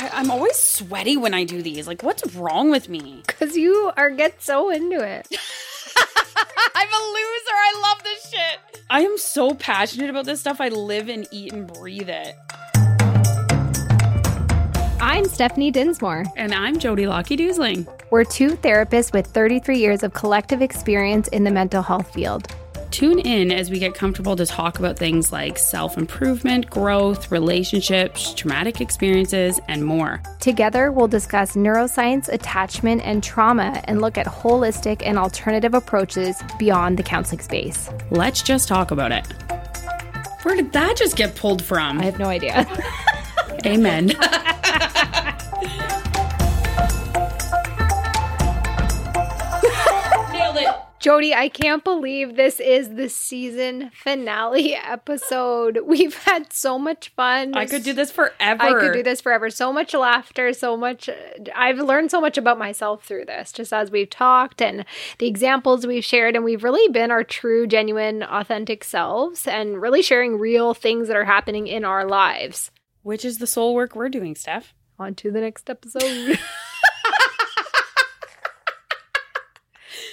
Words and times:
I, 0.00 0.08
I'm 0.14 0.30
always 0.30 0.56
sweaty 0.56 1.18
when 1.18 1.34
I 1.34 1.44
do 1.44 1.60
these. 1.60 1.86
Like, 1.86 2.02
what's 2.02 2.34
wrong 2.34 2.70
with 2.70 2.88
me? 2.88 3.22
Because 3.40 3.56
you 3.56 3.90
are 3.96 4.10
get 4.10 4.42
so 4.42 4.70
into 4.70 4.96
it. 4.96 5.26
I'm 6.74 6.88
a 6.88 7.02
loser. 7.14 7.56
I 7.56 7.80
love 7.82 8.02
this 8.02 8.30
shit. 8.30 8.82
I 8.90 9.00
am 9.00 9.16
so 9.16 9.54
passionate 9.54 10.10
about 10.10 10.26
this 10.26 10.40
stuff. 10.40 10.60
I 10.60 10.68
live 10.68 11.08
and 11.08 11.26
eat 11.30 11.54
and 11.54 11.66
breathe 11.66 12.10
it. 12.10 12.36
I'm 15.00 15.24
Stephanie 15.24 15.70
Dinsmore. 15.70 16.24
And 16.36 16.54
I'm 16.54 16.76
Jodie 16.76 17.08
Lockie 17.08 17.36
Doosling. 17.36 17.86
We're 18.10 18.24
two 18.24 18.50
therapists 18.50 19.12
with 19.14 19.26
33 19.26 19.78
years 19.78 20.02
of 20.02 20.12
collective 20.12 20.60
experience 20.60 21.28
in 21.28 21.44
the 21.44 21.50
mental 21.50 21.82
health 21.82 22.12
field. 22.12 22.46
Tune 22.90 23.20
in 23.20 23.52
as 23.52 23.70
we 23.70 23.78
get 23.78 23.94
comfortable 23.94 24.34
to 24.34 24.44
talk 24.44 24.80
about 24.80 24.98
things 24.98 25.30
like 25.30 25.58
self 25.58 25.96
improvement, 25.96 26.68
growth, 26.68 27.30
relationships, 27.30 28.34
traumatic 28.34 28.80
experiences, 28.80 29.60
and 29.68 29.84
more. 29.84 30.20
Together, 30.40 30.90
we'll 30.90 31.06
discuss 31.06 31.54
neuroscience, 31.54 32.28
attachment, 32.28 33.02
and 33.04 33.22
trauma 33.22 33.80
and 33.84 34.00
look 34.00 34.18
at 34.18 34.26
holistic 34.26 35.02
and 35.04 35.18
alternative 35.18 35.72
approaches 35.72 36.42
beyond 36.58 36.98
the 36.98 37.02
counseling 37.04 37.40
space. 37.40 37.88
Let's 38.10 38.42
just 38.42 38.66
talk 38.66 38.90
about 38.90 39.12
it. 39.12 39.24
Where 40.42 40.56
did 40.56 40.72
that 40.72 40.96
just 40.96 41.16
get 41.16 41.36
pulled 41.36 41.62
from? 41.62 42.00
I 42.00 42.06
have 42.06 42.18
no 42.18 42.26
idea. 42.26 42.66
Amen. 43.66 44.10
Jodie, 51.00 51.34
I 51.34 51.48
can't 51.48 51.82
believe 51.82 52.36
this 52.36 52.60
is 52.60 52.90
the 52.90 53.08
season 53.08 53.90
finale 53.94 54.74
episode. 54.84 55.78
We've 55.86 56.14
had 56.14 56.52
so 56.52 56.78
much 56.78 57.08
fun. 57.16 57.54
I 57.56 57.64
could 57.64 57.84
do 57.84 57.94
this 57.94 58.10
forever. 58.10 58.62
I 58.62 58.78
could 58.78 58.92
do 58.92 59.02
this 59.02 59.22
forever. 59.22 59.48
So 59.48 59.72
much 59.72 59.94
laughter, 59.94 60.52
so 60.52 60.76
much. 60.76 61.08
I've 61.56 61.78
learned 61.78 62.10
so 62.10 62.20
much 62.20 62.36
about 62.36 62.58
myself 62.58 63.02
through 63.02 63.24
this, 63.24 63.50
just 63.50 63.72
as 63.72 63.90
we've 63.90 64.10
talked 64.10 64.60
and 64.60 64.84
the 65.18 65.26
examples 65.26 65.86
we've 65.86 66.04
shared. 66.04 66.36
And 66.36 66.44
we've 66.44 66.62
really 66.62 66.92
been 66.92 67.10
our 67.10 67.24
true, 67.24 67.66
genuine, 67.66 68.22
authentic 68.22 68.84
selves 68.84 69.48
and 69.48 69.80
really 69.80 70.02
sharing 70.02 70.38
real 70.38 70.74
things 70.74 71.08
that 71.08 71.16
are 71.16 71.24
happening 71.24 71.66
in 71.66 71.82
our 71.82 72.06
lives. 72.06 72.70
Which 73.02 73.24
is 73.24 73.38
the 73.38 73.46
soul 73.46 73.74
work 73.74 73.96
we're 73.96 74.10
doing, 74.10 74.34
Steph. 74.34 74.74
On 74.98 75.14
to 75.14 75.30
the 75.30 75.40
next 75.40 75.70
episode. 75.70 76.38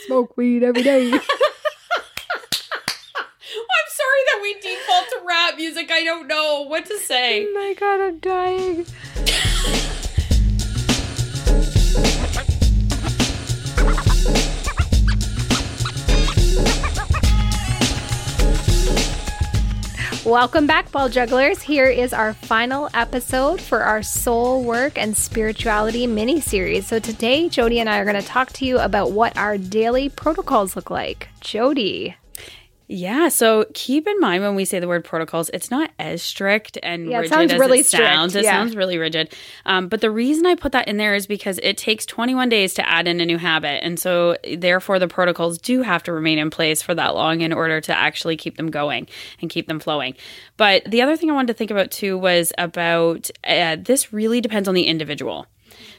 Smoke 0.07 0.37
weed 0.37 0.63
every 0.63 0.83
day. 0.83 1.11
I'm 1.11 1.19
sorry 1.19 1.21
that 4.25 4.39
we 4.41 4.53
default 4.53 5.09
to 5.09 5.19
rap 5.27 5.57
music. 5.57 5.91
I 5.91 6.05
don't 6.05 6.27
know 6.27 6.61
what 6.61 6.85
to 6.85 6.97
say. 6.97 7.45
Oh 7.45 7.53
my 7.53 7.73
god, 7.73 7.99
I'm 7.99 8.19
dying. 8.19 8.85
Welcome 20.27 20.67
back, 20.67 20.91
ball 20.91 21.07
jugglers. 21.07 21.61
Here 21.61 21.85
is 21.85 22.11
our 22.11 22.33
final 22.33 22.89
episode 22.93 23.61
for 23.61 23.83
our 23.83 24.03
soul 24.03 24.61
work 24.61 24.97
and 24.97 25.15
spirituality 25.15 26.05
mini 26.05 26.41
series. 26.41 26.85
So, 26.85 26.99
today, 26.99 27.47
Jodie 27.47 27.77
and 27.77 27.89
I 27.89 27.99
are 27.99 28.03
going 28.03 28.21
to 28.21 28.27
talk 28.27 28.51
to 28.53 28.65
you 28.65 28.77
about 28.77 29.13
what 29.13 29.37
our 29.37 29.57
daily 29.57 30.09
protocols 30.09 30.75
look 30.75 30.91
like. 30.91 31.29
Jodie. 31.39 32.15
Yeah, 32.89 33.27
so 33.27 33.65
keep 33.73 34.07
in 34.07 34.17
mind 34.21 34.43
when 34.43 34.55
we 34.55 34.63
say 34.63 34.79
the 34.79 34.87
word 34.87 35.03
protocols, 35.03 35.49
it's 35.53 35.69
not 35.69 35.91
as 35.99 36.23
strict 36.23 36.77
and 36.81 37.09
Yeah, 37.09 37.17
it 37.17 37.21
rigid 37.21 37.33
sounds 37.33 37.53
as 37.53 37.59
really 37.59 37.79
it 37.79 37.85
sounds. 37.85 38.31
strict, 38.31 38.45
It 38.45 38.47
yeah. 38.47 38.51
sounds 38.55 38.77
really 38.77 38.97
rigid. 38.97 39.33
Um, 39.65 39.89
but 39.89 39.99
the 39.99 40.09
reason 40.09 40.45
I 40.45 40.55
put 40.55 40.71
that 40.71 40.87
in 40.87 40.95
there 40.95 41.13
is 41.13 41.27
because 41.27 41.59
it 41.63 41.77
takes 41.77 42.05
21 42.05 42.47
days 42.47 42.73
to 42.75 42.87
add 42.89 43.05
in 43.05 43.19
a 43.19 43.25
new 43.25 43.37
habit, 43.37 43.83
and 43.83 43.99
so 43.99 44.37
therefore 44.57 44.99
the 44.99 45.07
protocols 45.09 45.57
do 45.57 45.81
have 45.81 46.01
to 46.03 46.13
remain 46.13 46.37
in 46.37 46.49
place 46.49 46.81
for 46.81 46.95
that 46.95 47.13
long 47.13 47.41
in 47.41 47.51
order 47.51 47.81
to 47.81 47.93
actually 47.93 48.37
keep 48.37 48.55
them 48.55 48.71
going 48.71 49.07
and 49.41 49.49
keep 49.49 49.67
them 49.67 49.81
flowing. 49.81 50.15
But 50.55 50.85
the 50.85 51.01
other 51.01 51.17
thing 51.17 51.29
I 51.29 51.33
wanted 51.33 51.47
to 51.47 51.53
think 51.55 51.71
about 51.71 51.91
too 51.91 52.17
was 52.17 52.53
about 52.57 53.29
uh, 53.43 53.75
this 53.81 54.13
really 54.13 54.39
depends 54.39 54.69
on 54.69 54.75
the 54.75 54.83
individual. 54.83 55.45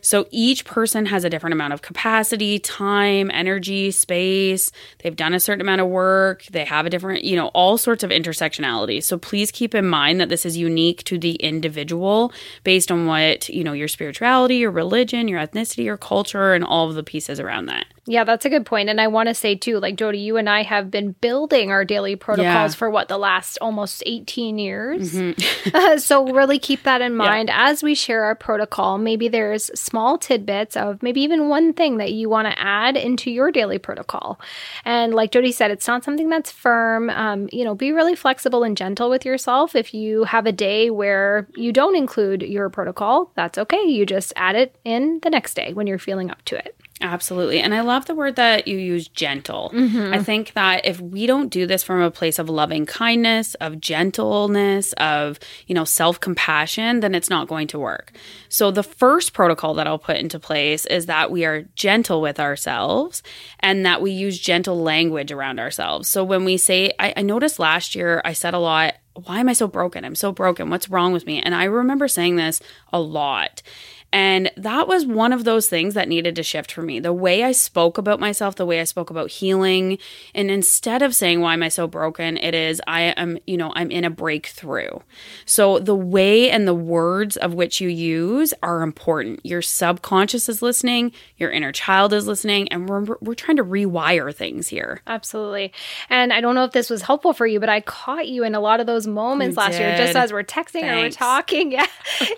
So 0.01 0.27
each 0.31 0.65
person 0.65 1.07
has 1.07 1.25
a 1.25 1.31
different 1.31 1.53
amount 1.53 1.73
of 1.73 1.83
capacity, 1.83 2.59
time, 2.59 3.31
energy, 3.33 3.91
space. 3.91 4.71
They've 4.99 5.17
done 5.17 5.35
a 5.35 5.41
certain 5.41 5.61
amount 5.61 5.81
of 5.81 5.89
work. 5.89 6.45
They 6.45 6.65
have 6.65 6.87
a 6.87 6.91
different, 6.91 7.25
you 7.25 7.37
know, 7.37 7.49
all 7.49 7.79
sorts 7.79 8.03
of 8.03 8.11
intersectionality. 8.11 9.03
So 9.03 9.19
please 9.19 9.51
keep 9.51 9.75
in 9.75 9.87
mind 9.87 10.21
that 10.21 10.29
this 10.29 10.47
is 10.47 10.57
unique 10.57 11.05
to 11.05 11.19
the 11.19 11.35
individual 11.35 12.33
based 12.65 12.91
on 12.91 13.07
what, 13.07 13.49
you 13.49 13.65
know, 13.65 13.73
your 13.73 13.89
spirituality, 13.89 14.57
your 14.57 14.71
religion, 14.71 15.29
your 15.29 15.41
ethnicity, 15.41 15.85
your 15.85 15.97
culture, 15.97 16.55
and 16.55 16.65
all 16.65 16.89
of 16.89 16.95
the 16.95 17.03
pieces 17.03 17.41
around 17.41 17.67
that. 17.67 17.87
Yeah, 18.11 18.25
that's 18.25 18.47
a 18.47 18.49
good 18.49 18.65
point. 18.65 18.89
And 18.89 19.01
I 19.03 19.07
want 19.09 19.29
to 19.29 19.35
say 19.35 19.55
too, 19.55 19.79
like 19.81 19.97
Jodie, 19.97 20.23
you 20.23 20.39
and 20.39 20.49
I 20.49 20.63
have 20.63 20.91
been 20.91 21.13
building 21.21 21.71
our 21.71 21.85
daily 21.85 22.17
protocols 22.17 22.73
Yeah. 22.73 22.79
for 22.79 22.89
what 22.89 23.09
the 23.09 23.19
last 23.19 23.59
almost 23.61 24.03
18 24.07 24.59
years. 24.59 25.15
Uh, 25.75 25.99
so 25.99 26.25
really 26.33 26.59
keep 26.59 26.85
that 26.85 27.03
in 27.03 27.15
mind 27.15 27.51
as 27.53 27.83
we 27.83 27.95
share 27.95 28.25
our 28.25 28.35
protocol. 28.35 28.97
Maybe 28.97 29.29
there's 29.29 29.71
small 29.79 30.17
tidbits 30.17 30.77
of 30.77 31.03
maybe 31.03 31.21
even 31.21 31.49
one 31.51 31.75
thing 31.75 31.99
that 31.99 32.13
you 32.13 32.31
want 32.31 32.49
to 32.49 32.59
add 32.59 32.97
into 32.97 33.31
your 33.31 33.53
daily 33.53 33.77
protocol. 33.79 34.41
And 34.87 35.15
like 35.15 35.31
Jodie 35.31 35.53
said, 35.53 35.71
it's 35.71 35.87
not 35.87 36.05
something 36.05 36.31
that's 36.31 36.51
firm. 36.51 37.11
Um, 37.11 37.49
you 37.53 37.65
know, 37.65 37.75
be 37.75 37.93
really 37.93 38.15
flexible 38.17 38.63
and 38.65 38.77
gentle 38.79 39.11
with 39.11 39.27
yourself. 39.27 39.77
If 39.77 39.93
you 39.93 40.25
have 40.25 40.47
a 40.47 40.53
day 40.53 40.89
where 40.89 41.47
you 41.55 41.71
don't 41.71 41.97
include 41.97 42.43
your 42.43 42.71
protocol, 42.71 43.31
that's 43.35 43.59
okay. 43.59 43.83
You 43.85 44.07
just 44.07 44.33
add 44.37 44.57
it 44.57 44.75
in 44.85 45.21
the 45.23 45.29
next 45.31 45.53
day 45.55 45.75
when 45.75 45.87
you're 45.87 45.99
feeling 45.99 46.31
up 46.31 46.43
to 46.47 46.57
it. 46.57 46.75
Absolutely. 47.01 47.61
And 47.61 47.75
I 47.75 47.83
love 47.83 48.07
the 48.07 48.15
word 48.15 48.35
that 48.37 48.67
you 48.67 48.77
use 48.77 49.07
gentle. 49.07 49.71
Mm-hmm. 49.73 50.15
I 50.15 50.23
think 50.23 50.55
that 50.55 50.85
if 50.85 51.01
we 51.01 51.27
don't 51.27 51.49
do 51.49 51.65
this 51.65 51.85
from 51.85 52.01
a 52.01 52.11
place 52.11 52.41
of 52.41 52.49
loving 52.49 52.87
kindness, 52.87 53.55
of 53.57 53.81
gentleness, 53.81 54.95
of, 54.95 55.39
you 55.69 55.77
know, 55.77 55.85
self-compassion, 55.85 56.99
then 56.99 57.15
it's 57.15 57.31
not 57.31 57.47
going 57.47 57.69
to 57.69 57.79
work. 57.79 58.13
So 58.49 58.73
the 58.73 58.83
first 58.83 59.33
protocol 59.33 59.75
that 59.75 59.87
I'll 59.87 59.99
put 59.99 60.17
into 60.17 60.41
place 60.41 60.87
is 60.87 61.07
that 61.07 61.31
we 61.31 61.45
are 61.45 61.63
gentle 61.77 62.21
with 62.21 62.41
ourselves 62.41 63.23
and 63.61 63.87
that 63.87 64.03
we 64.03 64.11
use 64.11 64.39
gentle 64.39 64.83
language 64.83 65.31
around 65.31 65.61
ourselves. 65.61 66.09
So 66.09 66.25
when 66.25 66.45
we 66.45 66.57
say 66.57 66.93
I, 66.99 67.15
I 67.17 67.23
noticed 67.23 67.61
last 67.61 67.95
year 67.95 68.21
I 68.25 68.33
said 68.33 68.55
a 68.55 68.59
lot, 68.59 68.95
why 69.15 69.41
am 69.41 69.49
I 69.49 69.53
so 69.53 69.67
broken? 69.67 70.05
I'm 70.05 70.15
so 70.15 70.31
broken. 70.33 70.71
What's 70.71 70.89
wrong 70.89 71.13
with 71.13 71.27
me? 71.27 71.41
And 71.43 71.55
I 71.55 71.65
remember 71.65 72.07
saying 72.07 72.37
this 72.37 72.61
a 72.93 73.01
lot. 73.01 73.63
And 74.11 74.51
that 74.57 74.89
was 74.89 75.05
one 75.05 75.33
of 75.33 75.45
those 75.45 75.69
things 75.69 75.93
that 75.95 76.09
needed 76.09 76.35
to 76.37 76.43
shift 76.43 76.73
for 76.73 76.83
me. 76.83 76.99
The 76.99 77.13
way 77.13 77.45
I 77.45 77.53
spoke 77.53 77.99
about 77.99 78.19
myself, 78.19 78.57
the 78.57 78.65
way 78.65 78.81
I 78.81 78.85
spoke 78.85 79.11
about 79.11 79.31
healing. 79.31 79.99
And 80.35 80.51
instead 80.51 81.03
of 81.03 81.15
saying, 81.15 81.41
why 81.41 81.53
am 81.53 81.63
I 81.63 81.69
so 81.69 81.87
broken? 81.87 82.39
It 82.39 82.55
is, 82.55 82.81
I 82.87 83.03
am, 83.03 83.39
you 83.47 83.59
know, 83.59 83.73
I'm 83.75 83.91
in 83.91 84.05
a 84.05 84.11
breakthrough. 84.11 85.01
So 85.45 85.79
the 85.79 85.95
way 85.95 86.51
and 86.51 86.67
the 86.67 86.75
words 86.75 87.37
of 87.37 87.53
which 87.53 87.83
you 87.83 87.89
use 87.89 88.55
are 88.63 88.83
important. 88.83 89.45
Your 89.45 89.61
subconscious 89.61 90.49
is 90.49 90.63
listening, 90.63 91.13
your 91.37 91.51
inner 91.51 91.73
child 91.73 92.15
is 92.15 92.27
listening, 92.27 92.69
and 92.69 92.89
we're, 92.89 93.17
we're 93.21 93.35
trying 93.35 93.59
to 93.59 93.65
rewire 93.65 94.35
things 94.35 94.69
here. 94.69 95.03
Absolutely. 95.07 95.71
And 96.09 96.33
I 96.33 96.41
don't 96.41 96.55
know 96.55 96.65
if 96.65 96.73
this 96.73 96.89
was 96.89 97.03
helpful 97.03 97.35
for 97.35 97.47
you, 97.47 97.61
but 97.61 97.69
I 97.69 97.83
caught 97.83 98.27
you 98.27 98.43
in 98.43 98.55
a 98.55 98.61
lot 98.61 98.81
of 98.81 98.87
those 98.87 99.07
moments 99.07 99.57
You 99.57 99.63
last 99.63 99.79
year, 99.79 99.97
just 99.99 100.17
as 100.17 100.33
we're 100.33 100.45
texting 100.45 100.91
or 100.91 100.97
we're 100.97 101.11
talking. 101.11 101.73
Yeah. 101.79 101.87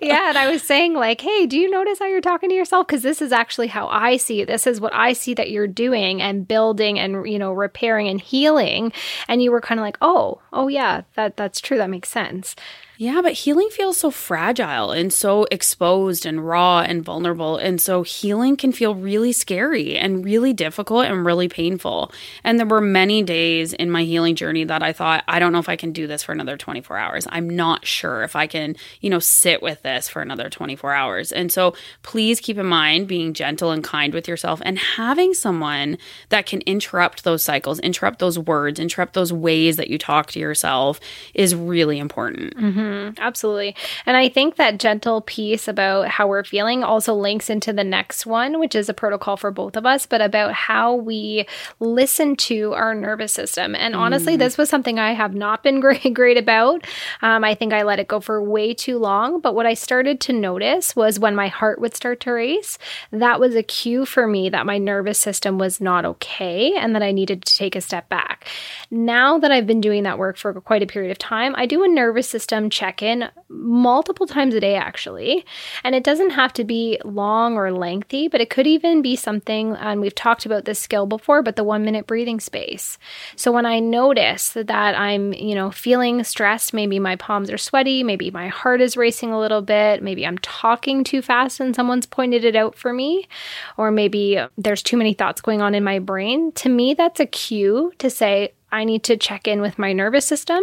yeah. 0.02 0.28
And 0.30 0.38
I 0.38 0.50
was 0.50 0.62
saying, 0.62 0.94
like, 0.94 1.20
hey, 1.20 1.46
do 1.46 1.59
you 1.60 1.70
notice 1.70 1.98
how 1.98 2.06
you're 2.06 2.20
talking 2.20 2.48
to 2.48 2.54
yourself? 2.54 2.86
Because 2.86 3.02
this 3.02 3.22
is 3.22 3.32
actually 3.32 3.68
how 3.68 3.88
I 3.88 4.16
see 4.16 4.40
it. 4.40 4.46
This 4.46 4.66
is 4.66 4.80
what 4.80 4.94
I 4.94 5.12
see 5.12 5.34
that 5.34 5.50
you're 5.50 5.66
doing 5.66 6.22
and 6.22 6.46
building 6.46 6.98
and, 6.98 7.26
you 7.26 7.38
know, 7.38 7.52
repairing 7.52 8.08
and 8.08 8.20
healing. 8.20 8.92
And 9.28 9.42
you 9.42 9.50
were 9.50 9.60
kind 9.60 9.80
of 9.80 9.84
like, 9.84 9.98
oh, 10.00 10.40
oh, 10.52 10.68
yeah, 10.68 11.02
that 11.14 11.36
that's 11.36 11.60
true. 11.60 11.78
That 11.78 11.90
makes 11.90 12.08
sense. 12.08 12.56
Yeah, 13.00 13.22
but 13.22 13.32
healing 13.32 13.70
feels 13.70 13.96
so 13.96 14.10
fragile 14.10 14.90
and 14.90 15.10
so 15.10 15.46
exposed 15.50 16.26
and 16.26 16.46
raw 16.46 16.80
and 16.80 17.02
vulnerable. 17.02 17.56
And 17.56 17.80
so 17.80 18.02
healing 18.02 18.58
can 18.58 18.72
feel 18.72 18.94
really 18.94 19.32
scary 19.32 19.96
and 19.96 20.22
really 20.22 20.52
difficult 20.52 21.06
and 21.06 21.24
really 21.24 21.48
painful. 21.48 22.12
And 22.44 22.58
there 22.58 22.66
were 22.66 22.82
many 22.82 23.22
days 23.22 23.72
in 23.72 23.90
my 23.90 24.04
healing 24.04 24.34
journey 24.34 24.64
that 24.64 24.82
I 24.82 24.92
thought, 24.92 25.24
I 25.26 25.38
don't 25.38 25.50
know 25.50 25.58
if 25.60 25.70
I 25.70 25.76
can 25.76 25.92
do 25.92 26.06
this 26.06 26.22
for 26.22 26.32
another 26.32 26.58
24 26.58 26.98
hours. 26.98 27.26
I'm 27.30 27.48
not 27.48 27.86
sure 27.86 28.22
if 28.22 28.36
I 28.36 28.46
can, 28.46 28.76
you 29.00 29.08
know, 29.08 29.18
sit 29.18 29.62
with 29.62 29.80
this 29.80 30.06
for 30.06 30.20
another 30.20 30.50
24 30.50 30.92
hours. 30.92 31.32
And 31.32 31.50
so 31.50 31.72
please 32.02 32.38
keep 32.38 32.58
in 32.58 32.66
mind 32.66 33.08
being 33.08 33.32
gentle 33.32 33.70
and 33.70 33.82
kind 33.82 34.12
with 34.12 34.28
yourself 34.28 34.60
and 34.62 34.78
having 34.78 35.32
someone 35.32 35.96
that 36.28 36.44
can 36.44 36.60
interrupt 36.66 37.24
those 37.24 37.42
cycles, 37.42 37.80
interrupt 37.80 38.18
those 38.18 38.38
words, 38.38 38.78
interrupt 38.78 39.14
those 39.14 39.32
ways 39.32 39.78
that 39.78 39.88
you 39.88 39.96
talk 39.96 40.30
to 40.32 40.38
yourself 40.38 41.00
is 41.32 41.54
really 41.54 41.98
important. 41.98 42.54
Mm-hmm, 42.58 42.89
absolutely. 43.18 43.74
And 44.06 44.16
I 44.16 44.28
think 44.28 44.56
that 44.56 44.78
gentle 44.78 45.20
piece 45.22 45.68
about 45.68 46.08
how 46.08 46.26
we're 46.28 46.44
feeling 46.44 46.82
also 46.84 47.14
links 47.14 47.50
into 47.50 47.72
the 47.72 47.84
next 47.84 48.26
one, 48.26 48.58
which 48.58 48.74
is 48.74 48.88
a 48.88 48.94
protocol 48.94 49.36
for 49.36 49.50
both 49.50 49.76
of 49.76 49.86
us, 49.86 50.06
but 50.06 50.20
about 50.20 50.52
how 50.52 50.94
we 50.94 51.46
listen 51.78 52.36
to 52.36 52.72
our 52.74 52.94
nervous 52.94 53.32
system. 53.32 53.74
And 53.74 53.94
honestly, 53.94 54.36
mm. 54.36 54.38
this 54.38 54.58
was 54.58 54.68
something 54.68 54.98
I 54.98 55.12
have 55.12 55.34
not 55.34 55.62
been 55.62 55.80
great, 55.80 56.14
great 56.14 56.38
about. 56.38 56.86
Um, 57.22 57.44
I 57.44 57.54
think 57.54 57.72
I 57.72 57.82
let 57.82 57.98
it 57.98 58.08
go 58.08 58.20
for 58.20 58.42
way 58.42 58.74
too 58.74 58.98
long. 58.98 59.40
But 59.40 59.54
what 59.54 59.66
I 59.66 59.74
started 59.74 60.20
to 60.20 60.32
notice 60.32 60.94
was 60.96 61.18
when 61.18 61.34
my 61.34 61.48
heart 61.48 61.80
would 61.80 61.94
start 61.94 62.20
to 62.20 62.32
race, 62.32 62.78
that 63.10 63.40
was 63.40 63.54
a 63.54 63.62
cue 63.62 64.04
for 64.04 64.26
me 64.26 64.48
that 64.50 64.66
my 64.66 64.78
nervous 64.78 65.18
system 65.18 65.58
was 65.58 65.80
not 65.80 66.04
okay 66.04 66.74
and 66.76 66.94
that 66.94 67.02
I 67.02 67.12
needed 67.12 67.44
to 67.44 67.56
take 67.56 67.76
a 67.76 67.80
step 67.80 68.08
back. 68.08 68.46
Now 68.90 69.38
that 69.38 69.52
I've 69.52 69.66
been 69.66 69.80
doing 69.80 70.02
that 70.04 70.18
work 70.18 70.36
for 70.36 70.52
quite 70.60 70.82
a 70.82 70.86
period 70.86 71.10
of 71.10 71.18
time, 71.18 71.54
I 71.56 71.66
do 71.66 71.84
a 71.84 71.88
nervous 71.88 72.28
system 72.28 72.70
check 72.80 73.02
in 73.02 73.28
multiple 73.48 74.26
times 74.26 74.54
a 74.54 74.60
day, 74.60 74.74
actually. 74.74 75.44
And 75.84 75.94
it 75.94 76.04
doesn't 76.04 76.30
have 76.30 76.52
to 76.54 76.64
be 76.64 76.98
long 77.04 77.56
or 77.56 77.72
lengthy, 77.72 78.28
but 78.28 78.40
it 78.40 78.48
could 78.48 78.66
even 78.66 79.02
be 79.02 79.16
something, 79.16 79.76
and 79.76 80.00
we've 80.00 80.14
talked 80.14 80.46
about 80.46 80.64
this 80.64 80.78
skill 80.78 81.06
before, 81.06 81.42
but 81.42 81.56
the 81.56 81.64
one 81.64 81.84
minute 81.84 82.06
breathing 82.06 82.40
space. 82.40 82.98
So 83.36 83.52
when 83.52 83.66
I 83.66 83.80
notice 83.80 84.50
that 84.54 84.98
I'm, 84.98 85.32
you 85.34 85.54
know, 85.54 85.70
feeling 85.70 86.24
stressed, 86.24 86.72
maybe 86.72 86.98
my 86.98 87.16
palms 87.16 87.50
are 87.50 87.58
sweaty, 87.58 88.02
maybe 88.02 88.30
my 88.30 88.48
heart 88.48 88.80
is 88.80 88.96
racing 88.96 89.30
a 89.30 89.38
little 89.38 89.62
bit, 89.62 90.02
maybe 90.02 90.26
I'm 90.26 90.38
talking 90.38 91.04
too 91.04 91.20
fast 91.22 91.60
and 91.60 91.76
someone's 91.76 92.06
pointed 92.06 92.44
it 92.44 92.56
out 92.56 92.76
for 92.76 92.92
me, 92.92 93.28
or 93.76 93.90
maybe 93.90 94.40
there's 94.56 94.82
too 94.82 94.96
many 94.96 95.12
thoughts 95.12 95.40
going 95.40 95.60
on 95.60 95.74
in 95.74 95.84
my 95.84 95.98
brain, 95.98 96.52
to 96.52 96.68
me, 96.68 96.94
that's 96.94 97.20
a 97.20 97.26
cue 97.26 97.92
to 97.98 98.08
say, 98.08 98.52
I 98.72 98.84
need 98.84 99.02
to 99.04 99.16
check 99.16 99.48
in 99.48 99.60
with 99.60 99.78
my 99.78 99.92
nervous 99.92 100.26
system 100.26 100.62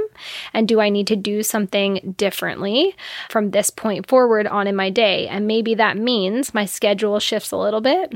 and 0.53 0.67
do 0.67 0.79
I 0.79 0.89
need 0.89 1.07
to 1.07 1.15
do 1.15 1.43
something 1.43 2.15
differently 2.17 2.95
from 3.29 3.51
this 3.51 3.69
point 3.69 4.07
forward 4.07 4.47
on 4.47 4.67
in 4.67 4.75
my 4.75 4.89
day? 4.89 5.27
And 5.27 5.47
maybe 5.47 5.75
that 5.75 5.97
means 5.97 6.53
my 6.53 6.65
schedule 6.65 7.19
shifts 7.19 7.51
a 7.51 7.57
little 7.57 7.81
bit. 7.81 8.13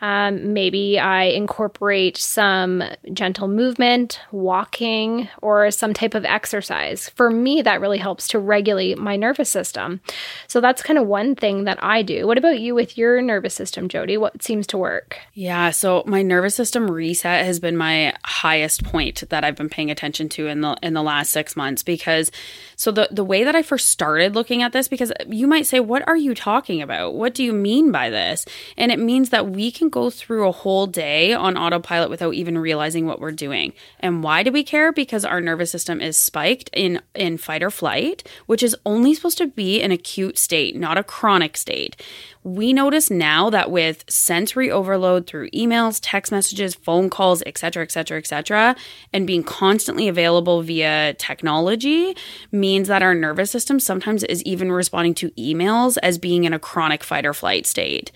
Um, 0.00 0.52
maybe 0.52 0.98
I 0.98 1.24
incorporate 1.24 2.16
some 2.16 2.82
gentle 3.12 3.48
movement, 3.48 4.20
walking, 4.30 5.28
or 5.42 5.70
some 5.70 5.94
type 5.94 6.14
of 6.14 6.24
exercise. 6.24 7.08
For 7.10 7.30
me, 7.30 7.62
that 7.62 7.80
really 7.80 7.98
helps 7.98 8.28
to 8.28 8.38
regulate 8.38 8.98
my 8.98 9.16
nervous 9.16 9.50
system. 9.50 10.00
So 10.46 10.60
that's 10.60 10.82
kind 10.82 10.98
of 10.98 11.06
one 11.06 11.34
thing 11.34 11.64
that 11.64 11.82
I 11.82 12.02
do. 12.02 12.26
What 12.26 12.38
about 12.38 12.60
you 12.60 12.74
with 12.74 12.98
your 12.98 13.20
nervous 13.22 13.54
system, 13.54 13.88
Jodie? 13.88 14.18
What 14.18 14.42
seems 14.42 14.66
to 14.68 14.78
work? 14.78 15.18
Yeah, 15.32 15.70
so 15.70 16.02
my 16.06 16.22
nervous 16.22 16.54
system 16.54 16.90
reset 16.90 17.44
has 17.44 17.60
been 17.60 17.76
my 17.76 18.14
highest 18.24 18.84
point 18.84 19.23
that 19.30 19.44
I've 19.44 19.56
been 19.56 19.68
paying 19.68 19.90
attention 19.90 20.28
to 20.30 20.46
in 20.46 20.60
the 20.60 20.76
in 20.82 20.94
the 20.94 21.02
last 21.02 21.30
6 21.30 21.56
months 21.56 21.82
because 21.82 22.30
so 22.76 22.90
the 22.90 23.08
the 23.10 23.24
way 23.24 23.44
that 23.44 23.54
I 23.54 23.62
first 23.62 23.88
started 23.88 24.34
looking 24.34 24.62
at 24.62 24.72
this 24.72 24.88
because 24.88 25.12
you 25.28 25.46
might 25.46 25.66
say 25.66 25.80
what 25.80 26.06
are 26.06 26.16
you 26.16 26.34
talking 26.34 26.82
about? 26.82 27.14
What 27.14 27.34
do 27.34 27.42
you 27.42 27.52
mean 27.52 27.92
by 27.92 28.10
this? 28.10 28.46
And 28.76 28.92
it 28.92 28.98
means 28.98 29.30
that 29.30 29.50
we 29.50 29.70
can 29.70 29.88
go 29.88 30.10
through 30.10 30.48
a 30.48 30.52
whole 30.52 30.86
day 30.86 31.32
on 31.32 31.56
autopilot 31.56 32.10
without 32.10 32.34
even 32.34 32.58
realizing 32.58 33.06
what 33.06 33.20
we're 33.20 33.32
doing. 33.32 33.72
And 34.00 34.22
why 34.22 34.42
do 34.42 34.52
we 34.52 34.64
care? 34.64 34.92
Because 34.92 35.24
our 35.24 35.40
nervous 35.40 35.70
system 35.70 36.00
is 36.00 36.16
spiked 36.16 36.70
in 36.72 37.00
in 37.14 37.38
fight 37.38 37.62
or 37.62 37.70
flight, 37.70 38.28
which 38.46 38.62
is 38.62 38.76
only 38.84 39.14
supposed 39.14 39.38
to 39.38 39.46
be 39.46 39.82
an 39.82 39.92
acute 39.92 40.38
state, 40.38 40.76
not 40.76 40.98
a 40.98 41.04
chronic 41.04 41.56
state 41.56 41.96
we 42.44 42.74
notice 42.74 43.10
now 43.10 43.48
that 43.50 43.70
with 43.70 44.04
sensory 44.06 44.70
overload 44.70 45.26
through 45.26 45.48
emails, 45.50 45.98
text 46.02 46.30
messages, 46.30 46.74
phone 46.74 47.08
calls, 47.08 47.42
etc., 47.46 47.82
etc., 47.82 48.18
etc., 48.18 48.76
and 49.14 49.26
being 49.26 49.42
constantly 49.42 50.08
available 50.08 50.62
via 50.62 51.14
technology 51.14 52.14
means 52.52 52.88
that 52.88 53.02
our 53.02 53.14
nervous 53.14 53.50
system 53.50 53.80
sometimes 53.80 54.22
is 54.24 54.42
even 54.42 54.70
responding 54.70 55.14
to 55.14 55.30
emails 55.30 55.96
as 56.02 56.18
being 56.18 56.44
in 56.44 56.52
a 56.52 56.58
chronic 56.58 57.02
fight 57.02 57.24
or 57.24 57.32
flight 57.32 57.66
state. 57.66 58.12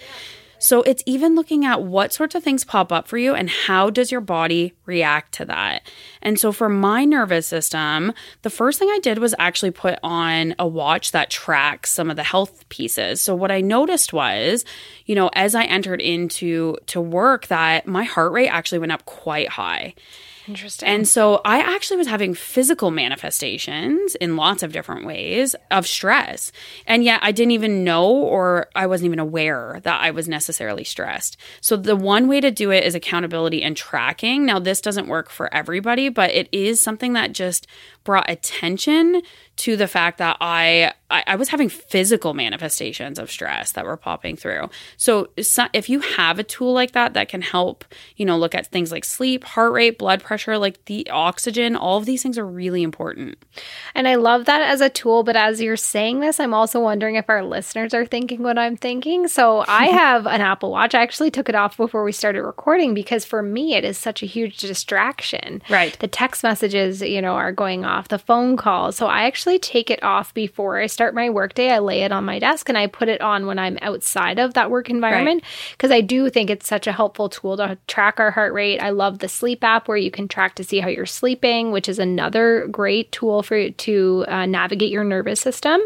So 0.61 0.83
it's 0.83 1.03
even 1.07 1.37
looking 1.37 1.65
at 1.65 1.83
what 1.83 2.13
sorts 2.13 2.35
of 2.35 2.43
things 2.43 2.65
pop 2.65 2.91
up 2.91 3.07
for 3.07 3.17
you 3.17 3.35
and 3.35 3.49
how 3.49 3.91
does 3.91 4.11
your 4.11 4.21
body 4.21 4.75
react 4.87 5.33
to 5.35 5.45
that. 5.45 5.83
And 6.21 6.39
so 6.39 6.51
for 6.51 6.69
my 6.69 7.05
nervous 7.05 7.47
system, 7.47 8.13
the 8.43 8.51
first 8.51 8.79
thing 8.79 8.89
I 8.89 8.99
did 8.99 9.19
was 9.19 9.37
actually 9.39 9.71
put 9.71 9.99
on 10.03 10.57
a 10.59 10.67
watch 10.67 11.13
that 11.13 11.31
tracks 11.31 11.91
some 11.91 12.11
of 12.11 12.17
the 12.17 12.25
health 12.25 12.69
pieces. 12.69 13.21
So 13.21 13.37
what 13.37 13.53
I 13.53 13.61
noticed 13.61 14.13
was, 14.13 14.65
you 15.07 15.15
know, 15.15 15.31
as 15.33 15.55
I 15.55 15.65
entered 15.65 16.01
into 16.01 16.77
to 16.87 17.01
work 17.01 17.47
that 17.47 17.87
my 17.87 18.03
heart 18.05 18.33
rate 18.33 18.49
actually 18.49 18.81
went 18.81 18.93
up 18.93 19.05
quite 19.05 19.49
high. 19.49 19.95
Interesting. 20.49 20.89
And 20.89 21.07
so 21.07 21.41
I 21.45 21.59
actually 21.59 21.99
was 21.99 22.07
having 22.07 22.33
physical 22.33 22.91
manifestations 22.91 24.15
in 24.15 24.37
lots 24.37 24.63
of 24.63 24.73
different 24.73 25.05
ways 25.05 25.55
of 25.71 25.87
stress. 25.87 26.51
And 26.87 27.05
yet 27.05 27.21
I 27.23 27.33
didn't 27.33 27.53
even 27.53 27.85
know 27.85 28.11
or 28.11 28.69
I 28.75 28.87
wasn't 28.87 29.07
even 29.07 29.19
aware 29.19 29.81
that 29.83 30.01
I 30.01 30.11
was 30.11 30.27
necessarily 30.27 30.85
stressed. 30.85 31.37
So 31.61 31.77
the 31.77 31.97
one 31.97 32.29
way 32.29 32.41
to 32.41 32.51
do 32.51 32.71
it 32.71 32.85
is 32.85 32.95
accountability 32.95 33.63
and 33.63 33.77
tracking. 33.77 34.47
Now, 34.47 34.59
this 34.59 34.81
doesn't 34.81 35.07
work 35.07 35.29
for 35.29 35.53
everybody, 35.55 36.09
but 36.09 36.31
it 36.31 36.49
is 36.51 36.81
something 36.81 37.13
that 37.13 37.33
just 37.33 37.67
brought 38.09 38.31
attention 38.31 39.21
to 39.59 39.77
the 39.77 39.89
fact 39.89 40.19
that 40.19 40.37
I, 40.41 40.93
I, 41.11 41.25
I 41.27 41.37
was 41.37 41.49
having 41.49 41.69
physical 41.69 42.33
manifestations 42.33 43.19
of 43.19 43.29
stress 43.29 43.73
that 43.73 43.85
were 43.85 43.97
popping 43.97 44.37
through. 44.37 44.71
So, 44.97 45.31
so 45.43 45.67
if 45.73 45.89
you 45.89 45.99
have 46.01 46.39
a 46.39 46.45
tool 46.45 46.73
like 46.73 46.93
that 46.93 47.15
that 47.15 47.29
can 47.29 47.43
help, 47.43 47.85
you 48.17 48.25
know, 48.25 48.39
look 48.39 48.55
at 48.55 48.69
things 48.69 48.93
like 48.93 49.05
sleep, 49.05 49.43
heart 49.43 49.73
rate, 49.73 49.99
blood 49.99 50.23
pressure, 50.23 50.57
like 50.59 50.85
the 50.85 51.11
oxygen, 51.11 51.75
all 51.75 51.99
of 51.99 52.07
these 52.07 52.23
things 52.23 52.39
are 52.39 52.47
really 52.47 52.85
important. 52.85 53.37
And 53.97 54.07
I 54.07 54.15
love 54.15 54.45
that 54.45 54.63
as 54.63 54.81
a 54.81 54.89
tool, 54.89 55.25
but 55.25 55.35
as 55.35 55.61
you're 55.61 55.77
saying 55.77 56.21
this, 56.21 56.39
I'm 56.39 56.55
also 56.55 56.79
wondering 56.79 57.17
if 57.17 57.29
our 57.29 57.45
listeners 57.45 57.93
are 57.95 58.07
thinking 58.07 58.45
what 58.45 58.59
I'm 58.59 58.77
thinking. 58.77 59.27
So 59.27 59.65
I 59.67 59.87
have 59.89 60.27
an 60.29 60.41
Apple 60.41 60.71
Watch. 60.71 60.95
I 60.95 61.03
actually 61.03 61.33
took 61.33 61.49
it 61.49 61.57
off 61.57 61.77
before 61.77 62.05
we 62.05 62.13
started 62.13 62.45
recording 62.45 62.95
because 62.95 63.25
for 63.25 63.43
me 63.43 63.75
it 63.75 63.85
is 63.85 63.99
such 63.99 64.23
a 64.23 64.27
huge 64.27 64.59
distraction. 64.59 65.63
Right. 65.69 65.99
The 65.99 66.07
text 66.07 66.45
messages, 66.45 67.03
you 67.03 67.21
know, 67.21 67.33
are 67.33 67.51
going 67.51 67.85
off, 67.85 67.98
the 68.07 68.21
phone 68.21 68.57
calls. 68.57 68.95
So 68.95 69.09
I 69.09 69.25
actually 69.25 69.49
actually 69.49 69.59
take 69.61 69.91
it 69.91 70.03
off 70.03 70.35
before 70.35 70.79
I 70.79 70.87
start 70.87 71.15
my 71.15 71.31
workday. 71.31 71.71
I 71.71 71.79
lay 71.79 72.03
it 72.03 72.13
on 72.13 72.25
my 72.25 72.39
desk 72.39 72.69
and 72.69 72.77
I 72.77 72.87
put 72.87 73.09
it 73.09 73.23
on 73.23 73.47
when 73.47 73.59
I'm 73.59 73.79
outside 73.81 74.39
of 74.39 74.55
that 74.55 74.71
work 74.71 74.91
environment 74.91 75.43
because 75.73 75.91
right. 75.91 75.99
I 75.99 76.01
do 76.03 76.29
think 76.29 76.51
it's 76.51 76.69
such 76.69 76.87
a 76.87 76.93
helpful 76.93 77.29
tool 77.29 77.57
to 77.57 77.79
track 77.87 78.21
our 78.21 78.31
heart 78.31 78.53
rate. 78.53 78.81
I 78.81 78.91
love 78.91 79.21
the 79.21 79.29
sleep 79.29 79.65
app 79.65 79.89
where 79.89 79.97
you 79.97 80.11
can 80.11 80.29
track 80.29 80.55
to 80.57 80.65
see 80.65 80.81
how 80.81 80.89
you're 80.89 81.07
sleeping, 81.07 81.71
which 81.71 81.89
is 81.89 81.99
another 81.99 82.67
great 82.69 83.11
tool 83.11 83.43
for 83.43 83.71
to 83.71 84.25
uh, 84.29 84.45
navigate 84.45 84.91
your 84.91 85.05
nervous 85.05 85.41
system. 85.41 85.81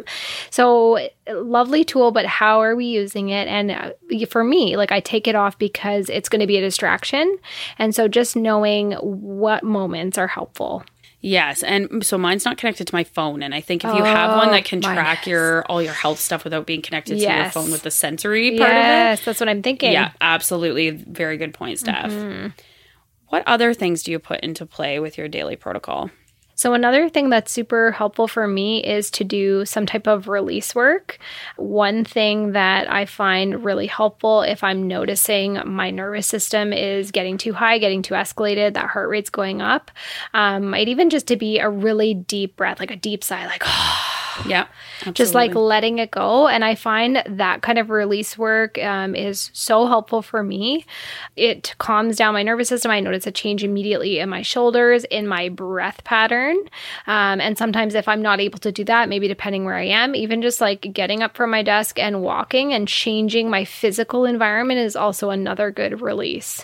So 0.51 0.99
lovely 1.29 1.85
tool, 1.85 2.11
but 2.11 2.27
how 2.27 2.63
are 2.63 2.75
we 2.75 2.87
using 2.87 3.29
it? 3.29 3.47
And 3.47 3.71
uh, 3.71 4.27
for 4.29 4.43
me, 4.43 4.77
like 4.77 4.91
I 4.91 5.01
take 5.01 5.29
it 5.29 5.35
off 5.37 5.57
because 5.59 6.09
it's 6.09 6.29
going 6.29 6.41
to 6.41 6.47
be 6.47 6.57
a 6.57 6.61
distraction. 6.61 7.39
And 7.79 7.95
so 7.95 8.09
just 8.09 8.35
knowing 8.35 8.93
what 8.93 9.63
moments 9.63 10.19
are 10.19 10.27
helpful. 10.27 10.85
Yes, 11.25 11.63
and 11.63 12.05
so 12.05 12.19
mine's 12.19 12.45
not 12.45 12.59
connected 12.59 12.89
to 12.89 12.95
my 12.95 13.05
phone, 13.05 13.45
and 13.45 13.55
I 13.55 13.61
think 13.61 13.85
if 13.85 13.95
you 13.95 14.01
oh, 14.01 14.05
have 14.05 14.37
one 14.37 14.51
that 14.51 14.65
can 14.65 14.81
track 14.81 15.25
your 15.25 15.65
all 15.67 15.81
your 15.81 15.93
health 15.93 16.19
stuff 16.19 16.43
without 16.43 16.67
being 16.67 16.83
connected 16.83 17.17
yes. 17.19 17.29
to 17.29 17.37
your 17.43 17.51
phone 17.51 17.73
with 17.73 17.83
the 17.83 17.93
sensory 17.93 18.59
part 18.59 18.71
yes, 18.71 18.71
of 18.71 18.75
it, 18.75 19.21
yes, 19.21 19.25
that's 19.25 19.41
what 19.41 19.49
I'm 19.49 19.63
thinking. 19.63 19.93
Yeah, 19.93 20.11
absolutely, 20.21 20.91
very 20.91 21.37
good 21.37 21.55
point, 21.55 21.79
Steph. 21.79 22.11
Mm-hmm. 22.11 22.49
What 23.29 23.45
other 23.47 23.73
things 23.73 24.03
do 24.03 24.11
you 24.11 24.19
put 24.19 24.41
into 24.41 24.67
play 24.67 24.99
with 24.99 25.17
your 25.17 25.29
daily 25.29 25.55
protocol? 25.55 26.11
So, 26.55 26.75
another 26.75 27.09
thing 27.09 27.31
that's 27.31 27.51
super 27.51 27.93
helpful 27.93 28.29
for 28.29 28.47
me 28.47 28.85
is 28.85 29.11
to 29.13 29.25
do 29.25 29.65
some 29.65 29.87
type 29.87 30.07
of 30.07 30.29
release 30.29 30.75
work. 30.75 31.19
One 31.57 32.05
thing 32.05 32.53
that 32.53 32.91
I 32.91 33.07
find 33.07 33.65
really 33.65 33.87
helpful 33.87 34.43
if 34.43 34.63
I'm 34.63 34.87
noticing 34.87 35.59
my 35.65 35.91
nervous 35.91 36.27
system 36.27 36.73
is 36.73 37.11
getting 37.11 37.39
too 37.39 37.53
high, 37.53 37.79
getting 37.79 38.03
too 38.03 38.15
escalated, 38.15 38.75
that 38.75 38.91
heart 38.91 39.09
rate's 39.09 39.31
going 39.31 39.63
up, 39.63 39.91
um, 40.35 40.71
might 40.71 40.89
even 40.89 41.11
just 41.11 41.27
to 41.29 41.37
be 41.37 41.59
a 41.59 41.69
really 41.69 42.15
deep 42.15 42.57
breath, 42.57 42.81
like 42.81 42.91
a 42.91 42.97
deep 42.97 43.25
sigh, 43.25 43.47
like, 43.47 43.63
oh 43.65 44.09
yeah. 44.47 44.67
Absolutely. 45.01 45.13
Just 45.15 45.35
like 45.35 45.55
letting 45.55 45.99
it 45.99 46.11
go. 46.11 46.49
And 46.49 46.65
I 46.65 46.75
find 46.75 47.23
that 47.27 47.63
kind 47.63 47.79
of 47.79 47.91
release 47.91 48.39
work 48.39 48.79
um, 48.79 49.15
is 49.15 49.51
so 49.53 49.87
helpful 49.87 50.23
for 50.23 50.43
me. 50.43 50.87
It 51.37 51.75
calms 51.79 52.17
down 52.17 52.35
my 52.35 52.43
nervous 52.43 52.69
system. 52.69 52.91
I 52.91 53.01
notice 53.01 53.27
a 53.27 53.33
change 53.33 53.65
immediately 53.65 54.19
in 54.19 54.29
my 54.29 54.43
shoulders, 54.43 55.05
in 55.05 55.27
my 55.27 55.49
breath 55.49 56.05
pattern. 56.05 56.57
Um, 57.07 57.41
and 57.41 57.59
sometimes, 57.59 57.95
if 57.95 58.09
I'm 58.09 58.23
not 58.23 58.41
able 58.41 58.59
to 58.61 58.73
do 58.73 58.85
that, 58.85 59.09
maybe 59.09 59.29
depending 59.29 59.65
where 59.65 59.77
I 59.77 59.87
am, 59.87 60.15
even 60.15 60.43
just 60.43 60.61
like 60.61 60.93
getting 60.93 61.23
up 61.23 61.37
from 61.37 61.51
my 61.51 61.63
desk 61.63 61.99
and 61.99 62.23
walking 62.23 62.73
and 62.73 62.87
changing 62.87 63.51
my 63.51 63.65
physical 63.65 64.25
environment 64.25 64.81
is 64.81 64.97
also 64.97 65.31
another 65.31 65.71
good 65.71 66.01
release. 66.01 66.63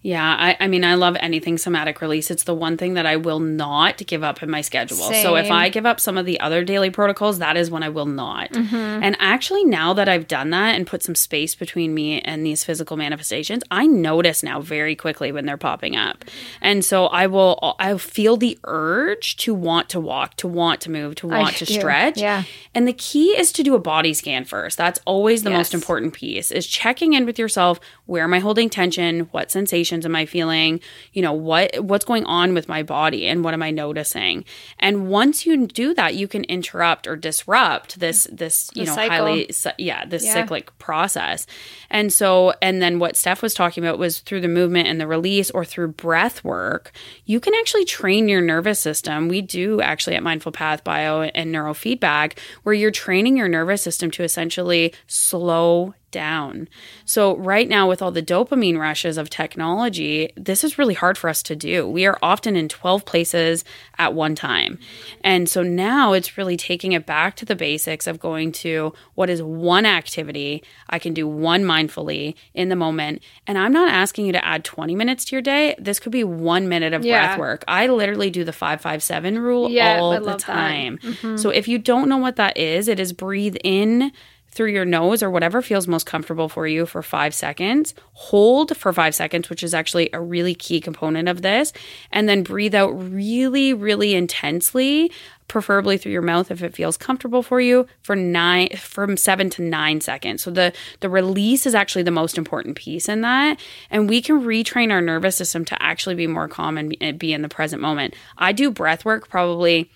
Yeah, 0.00 0.24
I, 0.24 0.56
I 0.60 0.68
mean, 0.68 0.84
I 0.84 0.94
love 0.94 1.16
anything 1.18 1.58
somatic 1.58 2.00
release. 2.00 2.30
It's 2.30 2.44
the 2.44 2.54
one 2.54 2.76
thing 2.76 2.94
that 2.94 3.04
I 3.04 3.16
will 3.16 3.40
not 3.40 3.98
give 4.06 4.22
up 4.22 4.44
in 4.44 4.48
my 4.48 4.60
schedule. 4.60 4.96
So 4.96 5.34
if 5.34 5.50
I 5.50 5.70
give 5.70 5.86
up 5.86 5.98
some 5.98 6.16
of 6.16 6.24
the 6.24 6.38
other 6.38 6.62
daily 6.62 6.90
protocols, 6.90 7.40
that 7.40 7.56
is 7.56 7.68
when 7.68 7.82
I 7.82 7.88
will 7.88 8.06
not. 8.06 8.52
Mm-hmm. 8.52 8.76
And 8.76 9.16
actually, 9.18 9.64
now 9.64 9.92
that 9.94 10.08
I've 10.08 10.28
done 10.28 10.50
that 10.50 10.76
and 10.76 10.86
put 10.86 11.02
some 11.02 11.16
space 11.16 11.56
between 11.56 11.94
me 11.94 12.20
and 12.20 12.46
these 12.46 12.62
physical 12.62 12.96
manifestations, 12.96 13.64
I 13.72 13.88
notice 13.88 14.44
now 14.44 14.60
very 14.60 14.94
quickly 14.94 15.32
when 15.32 15.46
they're 15.46 15.56
popping 15.56 15.96
up. 15.96 16.24
And 16.60 16.84
so 16.84 17.06
I 17.06 17.26
will, 17.26 17.76
I 17.80 17.98
feel 17.98 18.36
the 18.36 18.56
urge 18.64 19.36
to 19.38 19.52
want 19.52 19.88
to 19.88 19.98
walk, 19.98 20.36
to 20.36 20.46
want 20.46 20.80
to 20.82 20.92
move, 20.92 21.16
to 21.16 21.30
I 21.32 21.40
want 21.40 21.56
to 21.56 21.64
do, 21.64 21.74
stretch. 21.74 22.18
yeah. 22.18 22.44
And 22.72 22.86
the 22.86 22.92
key 22.92 23.30
is 23.30 23.50
to 23.50 23.64
do 23.64 23.74
a 23.74 23.80
body 23.80 24.14
scan 24.14 24.44
first. 24.44 24.78
That's 24.78 25.00
always 25.06 25.42
the 25.42 25.50
most 25.50 25.74
important 25.74 26.14
piece 26.14 26.52
is 26.52 26.68
checking 26.68 27.14
in 27.14 27.26
with 27.26 27.36
yourself. 27.36 27.80
Where 28.06 28.22
am 28.22 28.32
I 28.32 28.38
holding 28.38 28.70
tension? 28.70 29.28
What 29.32 29.50
sensations 29.88 30.06
am 30.06 30.14
I 30.14 30.26
feeling? 30.26 30.80
You 31.12 31.22
know, 31.22 31.32
what 31.32 31.82
what's 31.82 32.04
going 32.04 32.24
on 32.24 32.54
with 32.54 32.68
my 32.68 32.82
body 32.82 33.26
and 33.26 33.42
what 33.44 33.54
am 33.54 33.62
I 33.62 33.70
noticing? 33.70 34.44
And 34.78 35.08
once 35.08 35.46
you 35.46 35.66
do 35.66 35.94
that, 35.94 36.14
you 36.14 36.28
can 36.28 36.44
interrupt 36.44 37.06
or 37.06 37.16
disrupt 37.16 37.98
this 38.00 38.26
this, 38.30 38.70
you 38.74 38.82
The 38.84 38.90
know, 38.90 38.94
cycle. 38.94 39.16
highly 39.26 39.50
yeah, 39.78 40.04
this 40.04 40.24
Yeah. 40.24 40.34
cyclic 40.34 40.76
process. 40.78 41.46
And 41.90 42.12
so 42.12 42.52
and 42.60 42.80
then 42.82 42.98
what 42.98 43.16
Steph 43.16 43.42
was 43.42 43.54
talking 43.54 43.82
about 43.84 43.98
was 43.98 44.20
through 44.20 44.40
the 44.42 44.48
movement 44.48 44.88
and 44.88 45.00
the 45.00 45.06
release 45.06 45.50
or 45.50 45.64
through 45.64 45.88
breath 45.88 46.44
work, 46.44 46.92
you 47.24 47.40
can 47.40 47.54
actually 47.54 47.84
train 47.84 48.28
your 48.28 48.40
nervous 48.42 48.80
system. 48.80 49.28
We 49.28 49.40
do 49.42 49.80
actually 49.80 50.16
at 50.16 50.22
Mindful 50.22 50.52
Path 50.52 50.84
Bio 50.84 51.22
and 51.22 51.54
Neurofeedback 51.54 52.38
where 52.62 52.74
you're 52.74 52.90
training 52.90 53.36
your 53.36 53.48
nervous 53.48 53.82
system 53.82 54.10
to 54.12 54.22
essentially 54.22 54.92
slow 55.06 55.94
down. 56.10 56.68
So, 57.04 57.36
right 57.36 57.68
now, 57.68 57.88
with 57.88 58.00
all 58.02 58.10
the 58.10 58.22
dopamine 58.22 58.78
rushes 58.78 59.18
of 59.18 59.28
technology, 59.30 60.30
this 60.36 60.64
is 60.64 60.78
really 60.78 60.94
hard 60.94 61.18
for 61.18 61.28
us 61.28 61.42
to 61.44 61.54
do. 61.56 61.86
We 61.88 62.06
are 62.06 62.18
often 62.22 62.56
in 62.56 62.68
12 62.68 63.04
places 63.04 63.64
at 63.98 64.14
one 64.14 64.34
time. 64.34 64.78
And 65.22 65.48
so 65.48 65.62
now 65.62 66.12
it's 66.12 66.38
really 66.38 66.56
taking 66.56 66.92
it 66.92 67.04
back 67.04 67.36
to 67.36 67.44
the 67.44 67.56
basics 67.56 68.06
of 68.06 68.20
going 68.20 68.52
to 68.52 68.92
what 69.14 69.28
is 69.28 69.42
one 69.42 69.84
activity 69.84 70.62
I 70.88 70.98
can 70.98 71.12
do 71.14 71.26
one 71.26 71.64
mindfully 71.64 72.34
in 72.54 72.68
the 72.68 72.76
moment. 72.76 73.22
And 73.46 73.58
I'm 73.58 73.72
not 73.72 73.90
asking 73.90 74.26
you 74.26 74.32
to 74.32 74.44
add 74.44 74.64
20 74.64 74.94
minutes 74.94 75.24
to 75.26 75.36
your 75.36 75.42
day. 75.42 75.74
This 75.78 75.98
could 75.98 76.12
be 76.12 76.24
one 76.24 76.68
minute 76.68 76.92
of 76.94 77.04
Yeah. 77.04 77.26
breath 77.26 77.38
work. 77.38 77.64
I 77.68 77.86
literally 77.88 78.30
do 78.30 78.44
the 78.44 78.52
557 78.52 79.38
rule 79.38 79.70
Yeah, 79.70 79.98
all 80.00 80.12
the 80.12 80.20
that. 80.20 80.38
Mm-hmm. 80.40 81.18
time. 81.26 81.38
So 81.38 81.50
if 81.50 81.68
you 81.68 81.78
don't 81.78 82.08
know 82.08 82.18
what 82.18 82.36
that 82.36 82.56
is, 82.56 82.88
it 82.88 82.98
is 83.00 83.12
breathe 83.12 83.56
in 83.64 84.12
through 84.58 84.72
your 84.72 84.84
nose 84.84 85.22
or 85.22 85.30
whatever 85.30 85.62
feels 85.62 85.86
most 85.86 86.04
comfortable 86.04 86.48
for 86.48 86.66
you 86.66 86.84
for 86.84 87.00
five 87.00 87.32
seconds. 87.32 87.94
Hold 88.14 88.76
for 88.76 88.92
five 88.92 89.14
seconds, 89.14 89.48
which 89.48 89.62
is 89.62 89.72
actually 89.72 90.10
a 90.12 90.20
really 90.20 90.52
key 90.52 90.80
component 90.80 91.28
of 91.28 91.42
this. 91.42 91.72
And 92.10 92.28
then 92.28 92.42
breathe 92.42 92.74
out 92.74 92.88
really, 92.88 93.72
really 93.72 94.16
intensely, 94.16 95.12
preferably 95.46 95.96
through 95.96 96.10
your 96.10 96.22
mouth 96.22 96.50
if 96.50 96.60
it 96.60 96.74
feels 96.74 96.96
comfortable 96.96 97.44
for 97.44 97.60
you, 97.60 97.86
for 98.02 98.16
nine 98.16 98.70
from 98.76 99.16
seven 99.16 99.48
to 99.50 99.62
nine 99.62 100.00
seconds. 100.00 100.42
So 100.42 100.50
the 100.50 100.72
the 100.98 101.08
release 101.08 101.64
is 101.64 101.76
actually 101.76 102.02
the 102.02 102.10
most 102.10 102.36
important 102.36 102.74
piece 102.74 103.08
in 103.08 103.20
that. 103.20 103.60
And 103.92 104.08
we 104.08 104.20
can 104.20 104.42
retrain 104.42 104.90
our 104.90 105.00
nervous 105.00 105.36
system 105.36 105.64
to 105.66 105.80
actually 105.80 106.16
be 106.16 106.26
more 106.26 106.48
calm 106.48 106.76
and 106.76 107.16
be- 107.16 107.32
in 107.32 107.42
the 107.42 107.48
present 107.48 107.80
moment. 107.80 108.14
I 108.36 108.50
do 108.50 108.72
breath 108.72 109.04
work 109.04 109.28
probably 109.28 109.88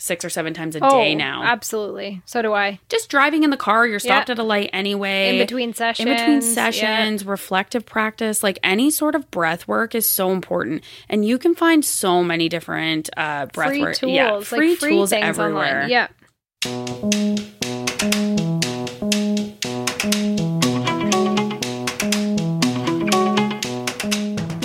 six 0.00 0.24
or 0.24 0.30
seven 0.30 0.54
times 0.54 0.74
a 0.74 0.80
day 0.80 1.14
now 1.14 1.42
Oh, 1.42 1.44
absolutely. 1.46 2.22
So 2.24 2.42
do 2.42 2.52
I. 2.54 2.80
just 2.88 3.08
driving 3.10 3.42
in 3.44 3.50
the 3.50 3.56
car, 3.56 3.86
you're 3.86 3.98
stopped 4.00 4.28
Yeah. 4.28 4.32
at 4.32 4.38
a 4.38 4.42
light 4.42 4.70
anyway. 4.72 5.30
In 5.38 5.38
between 5.38 5.74
sessions. 5.74 6.08
In 6.08 6.16
between 6.16 6.40
yeah. 6.40 6.54
sessions, 6.54 7.24
reflective 7.24 7.84
practice, 7.86 8.42
like 8.42 8.58
any 8.64 8.90
sort 8.90 9.14
of 9.14 9.30
breath 9.30 9.68
work 9.68 9.94
is 9.94 10.08
so 10.08 10.30
important. 10.32 10.82
And 11.08 11.24
you 11.24 11.38
can 11.38 11.54
find 11.54 11.84
so 11.84 12.24
many 12.24 12.48
different 12.48 13.10
uh, 13.16 13.46
breath 13.46 13.68
free 13.68 13.80
work. 13.82 13.94
tools, 13.96 14.12
yeah, 14.12 14.32
like 14.32 14.44
free, 14.44 14.74
free 14.74 14.90
tools 14.90 15.12
everywhere. 15.12 15.82
online. 15.82 15.90
Yeah. 15.90 17.49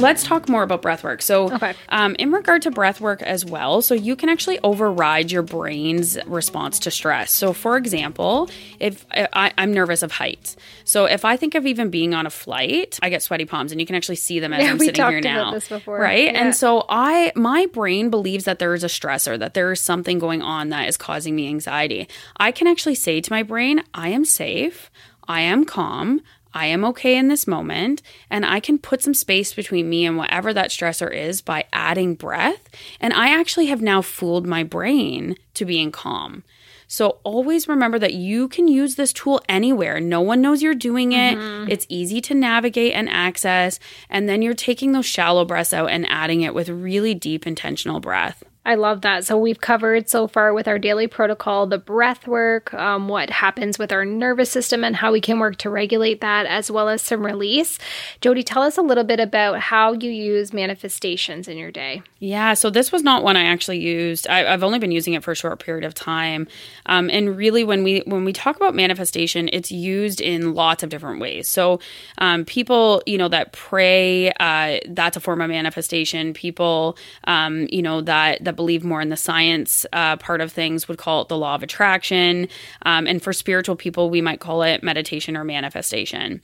Let's 0.05 0.23
talk 0.23 0.47
more 0.47 0.63
about 0.63 0.81
breath 0.81 1.03
work. 1.03 1.21
So, 1.21 1.51
Okay. 1.53 1.73
um, 1.89 2.15
in 2.19 2.31
regard 2.31 2.61
to 2.61 2.71
breath 2.71 3.01
work 3.01 3.21
as 3.23 3.43
well, 3.43 3.81
so 3.81 3.93
you 3.95 4.15
can 4.15 4.29
actually 4.29 4.59
override 4.63 5.31
your 5.31 5.41
brain's 5.41 6.17
response 6.27 6.77
to 6.79 6.91
stress. 6.91 7.31
So, 7.31 7.53
for 7.53 7.75
example, 7.75 8.49
if 8.79 9.05
I, 9.11 9.51
I'm 9.57 9.73
nervous 9.73 10.03
of 10.03 10.11
heights, 10.13 10.55
so 10.83 11.05
if 11.05 11.25
I 11.25 11.35
think 11.37 11.55
of 11.55 11.65
even 11.65 11.89
being 11.89 12.13
on 12.13 12.25
a 12.25 12.29
flight, 12.29 12.99
I 13.01 13.09
get 13.09 13.23
sweaty 13.23 13.45
palms, 13.45 13.71
and 13.71 13.81
you 13.81 13.87
can 13.87 13.95
actually 13.95 14.17
see 14.17 14.39
them 14.39 14.53
as 14.53 14.63
Yeah, 14.63 14.71
I'm 14.71 14.79
sitting 14.79 14.95
here 15.03 15.11
talked 15.21 15.25
about 15.25 15.45
now. 15.47 15.51
this 15.51 15.67
before. 15.67 15.99
right? 15.99 16.25
Yeah. 16.25 16.41
And 16.43 16.55
so, 16.55 16.85
I 16.89 17.31
my 17.35 17.65
brain 17.73 18.09
believes 18.09 18.43
that 18.45 18.59
there 18.59 18.73
is 18.75 18.83
a 18.83 18.87
stressor, 18.87 19.39
that 19.39 19.53
there 19.55 19.71
is 19.71 19.81
something 19.81 20.19
going 20.19 20.41
on 20.41 20.69
that 20.69 20.87
is 20.87 20.97
causing 20.97 21.35
me 21.35 21.47
anxiety. 21.47 22.07
I 22.37 22.51
can 22.51 22.67
actually 22.67 22.95
say 22.95 23.21
to 23.21 23.31
my 23.31 23.43
brain, 23.43 23.81
"I 23.93 24.09
am 24.09 24.23
safe. 24.25 24.91
I 25.27 25.41
am 25.41 25.65
calm." 25.65 26.21
I 26.55 26.67
am 26.67 26.85
okay 26.85 27.17
in 27.17 27.27
this 27.27 27.45
moment, 27.45 28.01
and 28.29 28.45
I 28.45 28.61
can 28.61 28.79
put 28.79 29.03
some 29.03 29.13
space 29.13 29.53
between 29.53 29.89
me 29.89 30.05
and 30.05 30.17
whatever 30.17 30.53
that 30.53 30.71
stressor 30.71 31.13
is 31.13 31.41
by 31.41 31.65
adding 31.73 32.15
breath. 32.15 32.69
And 33.01 33.13
I 33.13 33.37
actually 33.37 33.65
have 33.67 33.81
now 33.81 34.01
fooled 34.01 34.47
my 34.47 34.63
brain 34.63 35.35
to 35.55 35.65
being 35.65 35.91
calm. 35.91 36.43
So 36.87 37.19
always 37.23 37.67
remember 37.67 37.99
that 37.99 38.13
you 38.13 38.47
can 38.47 38.67
use 38.67 38.95
this 38.95 39.11
tool 39.11 39.41
anywhere. 39.49 39.99
No 39.99 40.21
one 40.21 40.41
knows 40.41 40.61
you're 40.61 40.75
doing 40.75 41.11
it. 41.11 41.37
Mm-hmm. 41.37 41.69
It's 41.69 41.87
easy 41.89 42.21
to 42.21 42.33
navigate 42.33 42.93
and 42.93 43.09
access. 43.09 43.79
And 44.09 44.29
then 44.29 44.41
you're 44.41 44.53
taking 44.53 44.91
those 44.91 45.05
shallow 45.05 45.45
breaths 45.45 45.73
out 45.73 45.89
and 45.89 46.07
adding 46.09 46.41
it 46.41 46.53
with 46.53 46.69
really 46.69 47.13
deep, 47.13 47.45
intentional 47.45 47.99
breath. 47.99 48.43
I 48.65 48.75
love 48.75 49.01
that. 49.01 49.23
So 49.25 49.37
we've 49.37 49.61
covered 49.61 50.09
so 50.09 50.27
far 50.27 50.51
with 50.51 50.67
our 50.67 50.79
daily 50.79 51.05
protocol 51.05 51.67
the 51.67 51.77
breath 51.77 52.27
work, 52.27 52.73
um, 52.73 53.07
what 53.07 53.29
happens 53.29 53.77
with 53.77 53.91
our 53.91 54.05
nervous 54.05 54.49
system, 54.49 54.83
and 54.83 54.95
how 54.95 55.11
we 55.11 55.21
can 55.21 55.37
work 55.37 55.57
to 55.57 55.69
regulate 55.69 56.21
that, 56.21 56.47
as 56.47 56.71
well 56.71 56.89
as 56.89 57.03
some 57.03 57.23
release. 57.23 57.77
Jodie, 58.21 58.43
tell 58.43 58.63
us 58.63 58.77
a 58.77 58.81
little 58.81 59.03
bit 59.03 59.19
about 59.19 59.59
how 59.59 59.93
you 59.93 60.09
use 60.09 60.51
manifestations 60.51 61.47
in 61.47 61.57
your 61.57 61.71
day. 61.71 62.01
Yeah, 62.17 62.55
so 62.55 62.71
this 62.71 62.91
was 62.91 63.03
not 63.03 63.23
one 63.23 63.37
I 63.37 63.43
actually 63.43 63.79
used. 63.79 64.27
I, 64.27 64.51
I've 64.51 64.63
only 64.63 64.79
been 64.79 64.91
using 64.91 65.13
it 65.13 65.23
for 65.23 65.31
a 65.31 65.35
short 65.35 65.59
period 65.59 65.85
of 65.85 65.93
time, 65.93 66.47
um, 66.87 67.11
and 67.11 67.37
really, 67.37 67.63
when 67.63 67.83
we 67.83 67.99
when 68.07 68.25
we 68.25 68.33
talk 68.33 68.55
about 68.55 68.73
manifestation, 68.73 69.47
it's 69.53 69.71
used 69.71 70.21
in 70.21 70.55
lots 70.55 70.81
of 70.81 70.89
different 70.89 71.19
ways. 71.21 71.47
So, 71.47 71.79
um, 72.17 72.45
people, 72.45 73.03
you 73.05 73.19
know, 73.19 73.27
that 73.27 73.51
pray, 73.51 74.31
uh, 74.39 74.79
that's 74.89 75.17
a 75.17 75.19
form 75.19 75.41
of 75.41 75.49
manifestation. 75.49 76.33
People, 76.33 76.97
um, 77.25 77.67
you 77.69 77.83
know, 77.83 78.01
that 78.01 78.43
that 78.43 78.54
believe 78.55 78.83
more 78.83 79.01
in 79.01 79.09
the 79.09 79.17
science 79.17 79.85
uh, 79.93 80.17
part 80.17 80.41
of 80.41 80.51
things 80.51 80.87
would 80.87 80.97
call 80.97 81.21
it 81.21 81.27
the 81.27 81.37
law 81.37 81.55
of 81.55 81.63
attraction, 81.63 82.47
um, 82.85 83.07
and 83.07 83.21
for 83.21 83.33
spiritual 83.33 83.75
people, 83.75 84.09
we 84.09 84.21
might 84.21 84.39
call 84.39 84.63
it 84.63 84.83
meditation 84.83 85.37
or 85.37 85.43
manifestation. 85.43 86.41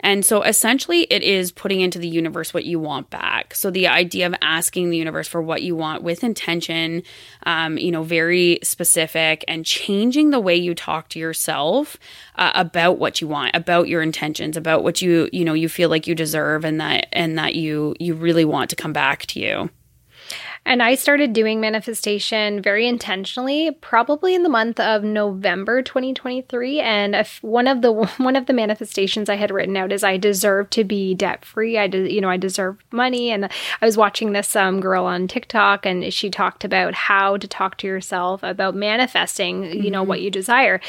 And 0.00 0.24
so 0.24 0.42
essentially, 0.42 1.02
it 1.04 1.22
is 1.22 1.50
putting 1.50 1.80
into 1.80 1.98
the 1.98 2.08
universe 2.08 2.52
what 2.52 2.66
you 2.66 2.78
want 2.78 3.08
back. 3.08 3.54
So 3.54 3.70
the 3.70 3.88
idea 3.88 4.26
of 4.26 4.34
asking 4.42 4.90
the 4.90 4.98
universe 4.98 5.26
for 5.26 5.40
what 5.40 5.62
you 5.62 5.74
want 5.74 6.02
with 6.02 6.22
intention, 6.22 7.02
um, 7.46 7.78
you 7.78 7.90
know, 7.90 8.02
very 8.02 8.58
specific, 8.62 9.44
and 9.48 9.64
changing 9.64 10.30
the 10.30 10.40
way 10.40 10.56
you 10.56 10.74
talk 10.74 11.08
to 11.10 11.18
yourself 11.18 11.96
uh, 12.36 12.52
about 12.54 12.98
what 12.98 13.20
you 13.20 13.28
want, 13.28 13.56
about 13.56 13.88
your 13.88 14.02
intentions, 14.02 14.56
about 14.56 14.82
what 14.82 15.00
you 15.00 15.28
you 15.32 15.44
know 15.44 15.54
you 15.54 15.68
feel 15.68 15.88
like 15.88 16.06
you 16.06 16.14
deserve, 16.14 16.64
and 16.64 16.80
that 16.80 17.06
and 17.12 17.38
that 17.38 17.54
you 17.54 17.94
you 17.98 18.14
really 18.14 18.44
want 18.44 18.70
to 18.70 18.76
come 18.76 18.92
back 18.92 19.26
to 19.26 19.40
you. 19.40 19.70
And 20.66 20.82
I 20.82 20.94
started 20.94 21.32
doing 21.32 21.60
manifestation 21.60 22.62
very 22.62 22.88
intentionally, 22.88 23.70
probably 23.80 24.34
in 24.34 24.42
the 24.42 24.48
month 24.48 24.80
of 24.80 25.04
November 25.04 25.82
2023. 25.82 26.80
And 26.80 27.14
if 27.14 27.42
one 27.42 27.66
of 27.66 27.82
the 27.82 27.92
one 28.16 28.36
of 28.36 28.46
the 28.46 28.52
manifestations 28.52 29.28
I 29.28 29.36
had 29.36 29.50
written 29.50 29.76
out 29.76 29.92
is 29.92 30.02
I 30.02 30.16
deserve 30.16 30.70
to 30.70 30.84
be 30.84 31.14
debt 31.14 31.44
free. 31.44 31.78
I 31.78 31.86
de- 31.86 32.12
you 32.12 32.20
know 32.20 32.30
I 32.30 32.36
deserve 32.36 32.78
money. 32.90 33.30
And 33.30 33.44
I 33.44 33.84
was 33.84 33.96
watching 33.96 34.32
this 34.32 34.56
um, 34.56 34.80
girl 34.80 35.04
on 35.04 35.28
TikTok, 35.28 35.84
and 35.84 36.12
she 36.12 36.30
talked 36.30 36.64
about 36.64 36.94
how 36.94 37.36
to 37.36 37.46
talk 37.46 37.76
to 37.78 37.86
yourself 37.86 38.42
about 38.42 38.74
manifesting. 38.74 39.82
You 39.82 39.90
know 39.90 40.02
what 40.02 40.22
you 40.22 40.30
desire. 40.30 40.80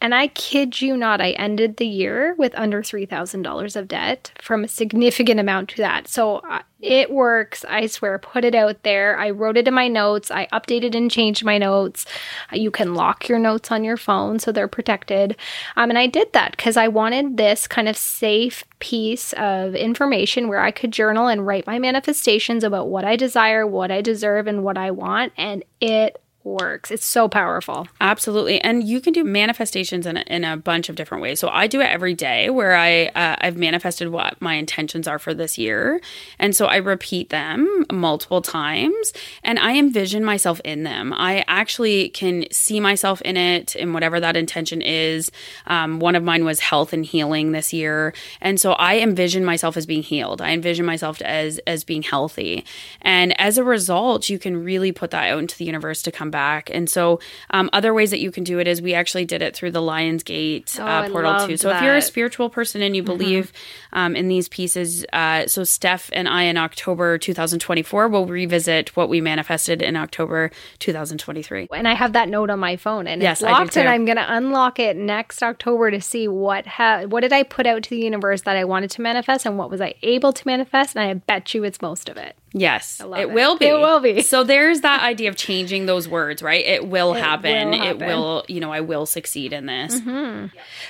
And 0.00 0.14
I 0.14 0.28
kid 0.28 0.80
you 0.80 0.96
not, 0.96 1.20
I 1.20 1.30
ended 1.32 1.76
the 1.76 1.86
year 1.86 2.34
with 2.38 2.54
under 2.56 2.82
$3,000 2.82 3.76
of 3.76 3.88
debt 3.88 4.30
from 4.40 4.62
a 4.62 4.68
significant 4.68 5.40
amount 5.40 5.70
to 5.70 5.76
that. 5.78 6.06
So 6.06 6.36
uh, 6.36 6.62
it 6.80 7.10
works. 7.10 7.64
I 7.68 7.86
swear, 7.86 8.16
put 8.20 8.44
it 8.44 8.54
out 8.54 8.84
there. 8.84 9.18
I 9.18 9.30
wrote 9.30 9.56
it 9.56 9.66
in 9.66 9.74
my 9.74 9.88
notes. 9.88 10.30
I 10.30 10.46
updated 10.52 10.94
and 10.94 11.10
changed 11.10 11.44
my 11.44 11.58
notes. 11.58 12.06
You 12.52 12.70
can 12.70 12.94
lock 12.94 13.28
your 13.28 13.40
notes 13.40 13.72
on 13.72 13.82
your 13.82 13.96
phone 13.96 14.38
so 14.38 14.52
they're 14.52 14.68
protected. 14.68 15.36
Um, 15.74 15.90
and 15.90 15.98
I 15.98 16.06
did 16.06 16.32
that 16.32 16.52
because 16.52 16.76
I 16.76 16.86
wanted 16.86 17.36
this 17.36 17.66
kind 17.66 17.88
of 17.88 17.96
safe 17.96 18.62
piece 18.78 19.32
of 19.32 19.74
information 19.74 20.46
where 20.46 20.60
I 20.60 20.70
could 20.70 20.92
journal 20.92 21.26
and 21.26 21.44
write 21.44 21.66
my 21.66 21.80
manifestations 21.80 22.62
about 22.62 22.88
what 22.88 23.04
I 23.04 23.16
desire, 23.16 23.66
what 23.66 23.90
I 23.90 24.00
deserve, 24.00 24.46
and 24.46 24.62
what 24.62 24.78
I 24.78 24.92
want. 24.92 25.32
And 25.36 25.64
it 25.80 26.22
works. 26.48 26.90
It's 26.90 27.04
so 27.04 27.28
powerful. 27.28 27.88
Absolutely. 28.00 28.60
And 28.60 28.86
you 28.86 29.00
can 29.00 29.12
do 29.12 29.24
manifestations 29.24 30.06
in 30.06 30.16
a, 30.16 30.24
in 30.26 30.44
a 30.44 30.56
bunch 30.56 30.88
of 30.88 30.96
different 30.96 31.22
ways. 31.22 31.38
So 31.38 31.48
I 31.48 31.66
do 31.66 31.80
it 31.80 31.86
every 31.86 32.14
day 32.14 32.50
where 32.50 32.74
I, 32.74 33.06
uh, 33.06 33.36
I've 33.40 33.56
manifested 33.56 34.08
what 34.08 34.40
my 34.40 34.54
intentions 34.54 35.06
are 35.06 35.18
for 35.18 35.34
this 35.34 35.58
year. 35.58 36.00
And 36.38 36.56
so 36.56 36.66
I 36.66 36.76
repeat 36.76 37.30
them 37.30 37.84
multiple 37.92 38.42
times 38.42 39.12
and 39.42 39.58
I 39.58 39.76
envision 39.76 40.24
myself 40.24 40.60
in 40.64 40.84
them. 40.84 41.12
I 41.12 41.44
actually 41.46 42.08
can 42.10 42.46
see 42.50 42.80
myself 42.80 43.20
in 43.22 43.36
it 43.36 43.76
in 43.76 43.92
whatever 43.92 44.18
that 44.20 44.36
intention 44.36 44.82
is. 44.82 45.30
Um, 45.66 46.00
one 46.00 46.14
of 46.14 46.22
mine 46.22 46.44
was 46.44 46.60
health 46.60 46.92
and 46.92 47.04
healing 47.04 47.52
this 47.52 47.72
year. 47.72 48.14
And 48.40 48.58
so 48.58 48.72
I 48.72 48.98
envision 48.98 49.44
myself 49.44 49.76
as 49.76 49.86
being 49.86 50.02
healed. 50.02 50.40
I 50.40 50.52
envision 50.52 50.86
myself 50.86 51.20
as, 51.22 51.58
as 51.66 51.84
being 51.84 52.02
healthy. 52.02 52.64
And 53.02 53.38
as 53.40 53.58
a 53.58 53.64
result, 53.64 54.28
you 54.28 54.38
can 54.38 54.64
really 54.64 54.92
put 54.92 55.10
that 55.10 55.28
out 55.28 55.38
into 55.38 55.56
the 55.56 55.64
universe 55.64 56.02
to 56.02 56.10
come 56.10 56.30
back. 56.30 56.37
And 56.72 56.88
so, 56.88 57.20
um, 57.50 57.68
other 57.72 57.92
ways 57.92 58.10
that 58.10 58.20
you 58.20 58.30
can 58.30 58.44
do 58.44 58.58
it 58.58 58.66
is 58.66 58.80
we 58.80 58.94
actually 58.94 59.24
did 59.24 59.42
it 59.42 59.54
through 59.54 59.72
the 59.72 59.82
Lions 59.82 60.22
Gate 60.22 60.76
Oh, 60.78 60.84
uh, 60.84 61.08
portal 61.08 61.46
too. 61.46 61.56
So, 61.56 61.68
loved 61.68 61.78
if 61.78 61.84
you're 61.84 61.96
a 61.96 62.02
spiritual 62.02 62.50
person 62.50 62.82
and 62.82 62.94
you 62.94 63.02
believe 63.02 63.52
um, 63.92 64.14
in 64.16 64.28
these 64.28 64.48
pieces, 64.48 65.04
uh, 65.12 65.46
so 65.46 65.64
Steph 65.64 66.10
and 66.12 66.28
I 66.28 66.44
in 66.44 66.56
October 66.56 67.18
2024 67.18 68.08
will 68.08 68.26
revisit 68.26 68.96
what 68.96 69.08
we 69.08 69.20
manifested 69.20 69.82
in 69.82 69.96
October 69.96 70.50
2023. 70.78 71.68
And 71.72 71.88
I 71.88 71.94
have 71.94 72.12
that 72.12 72.28
note 72.28 72.50
on 72.50 72.58
my 72.58 72.76
phone 72.76 73.06
and 73.06 73.22
Yes, 73.22 73.40
it's 73.40 73.50
locked, 73.50 73.76
and 73.76 73.88
I'm 73.88 74.04
going 74.04 74.16
to 74.16 74.32
unlock 74.32 74.78
it 74.78 74.96
next 74.96 75.42
October 75.42 75.90
to 75.90 76.00
see 76.00 76.28
what 76.28 76.66
ha- 76.66 77.04
what 77.04 77.20
did 77.20 77.32
I 77.32 77.42
put 77.42 77.66
out 77.66 77.82
to 77.84 77.90
the 77.90 77.98
universe 77.98 78.42
that 78.42 78.56
I 78.56 78.64
wanted 78.64 78.90
to 78.92 79.02
manifest 79.02 79.46
and 79.46 79.58
what 79.58 79.70
was 79.70 79.80
I 79.80 79.94
able 80.02 80.32
to 80.32 80.46
manifest 80.46 80.96
and 80.96 81.04
I 81.04 81.14
bet 81.14 81.54
you 81.54 81.64
it's 81.64 81.80
most 81.82 82.08
of 82.08 82.16
it. 82.16 82.36
Yes, 82.52 83.00
it, 83.00 83.18
it. 83.18 83.30
will 83.30 83.58
be. 83.58 83.66
It 83.66 83.74
will 83.74 84.00
be. 84.00 84.22
So 84.22 84.42
there's 84.42 84.80
that 84.80 85.02
idea 85.02 85.28
of 85.28 85.36
changing 85.36 85.86
those 85.86 86.08
words, 86.08 86.42
right? 86.42 86.64
It 86.64 86.88
will 86.88 87.12
happen. 87.12 87.70
will 87.70 87.82
It 87.82 87.98
will, 87.98 88.44
you 88.48 88.60
know, 88.60 88.72
I 88.72 88.80
will 88.80 89.06
succeed 89.06 89.52
in 89.52 89.66
this. 89.66 90.00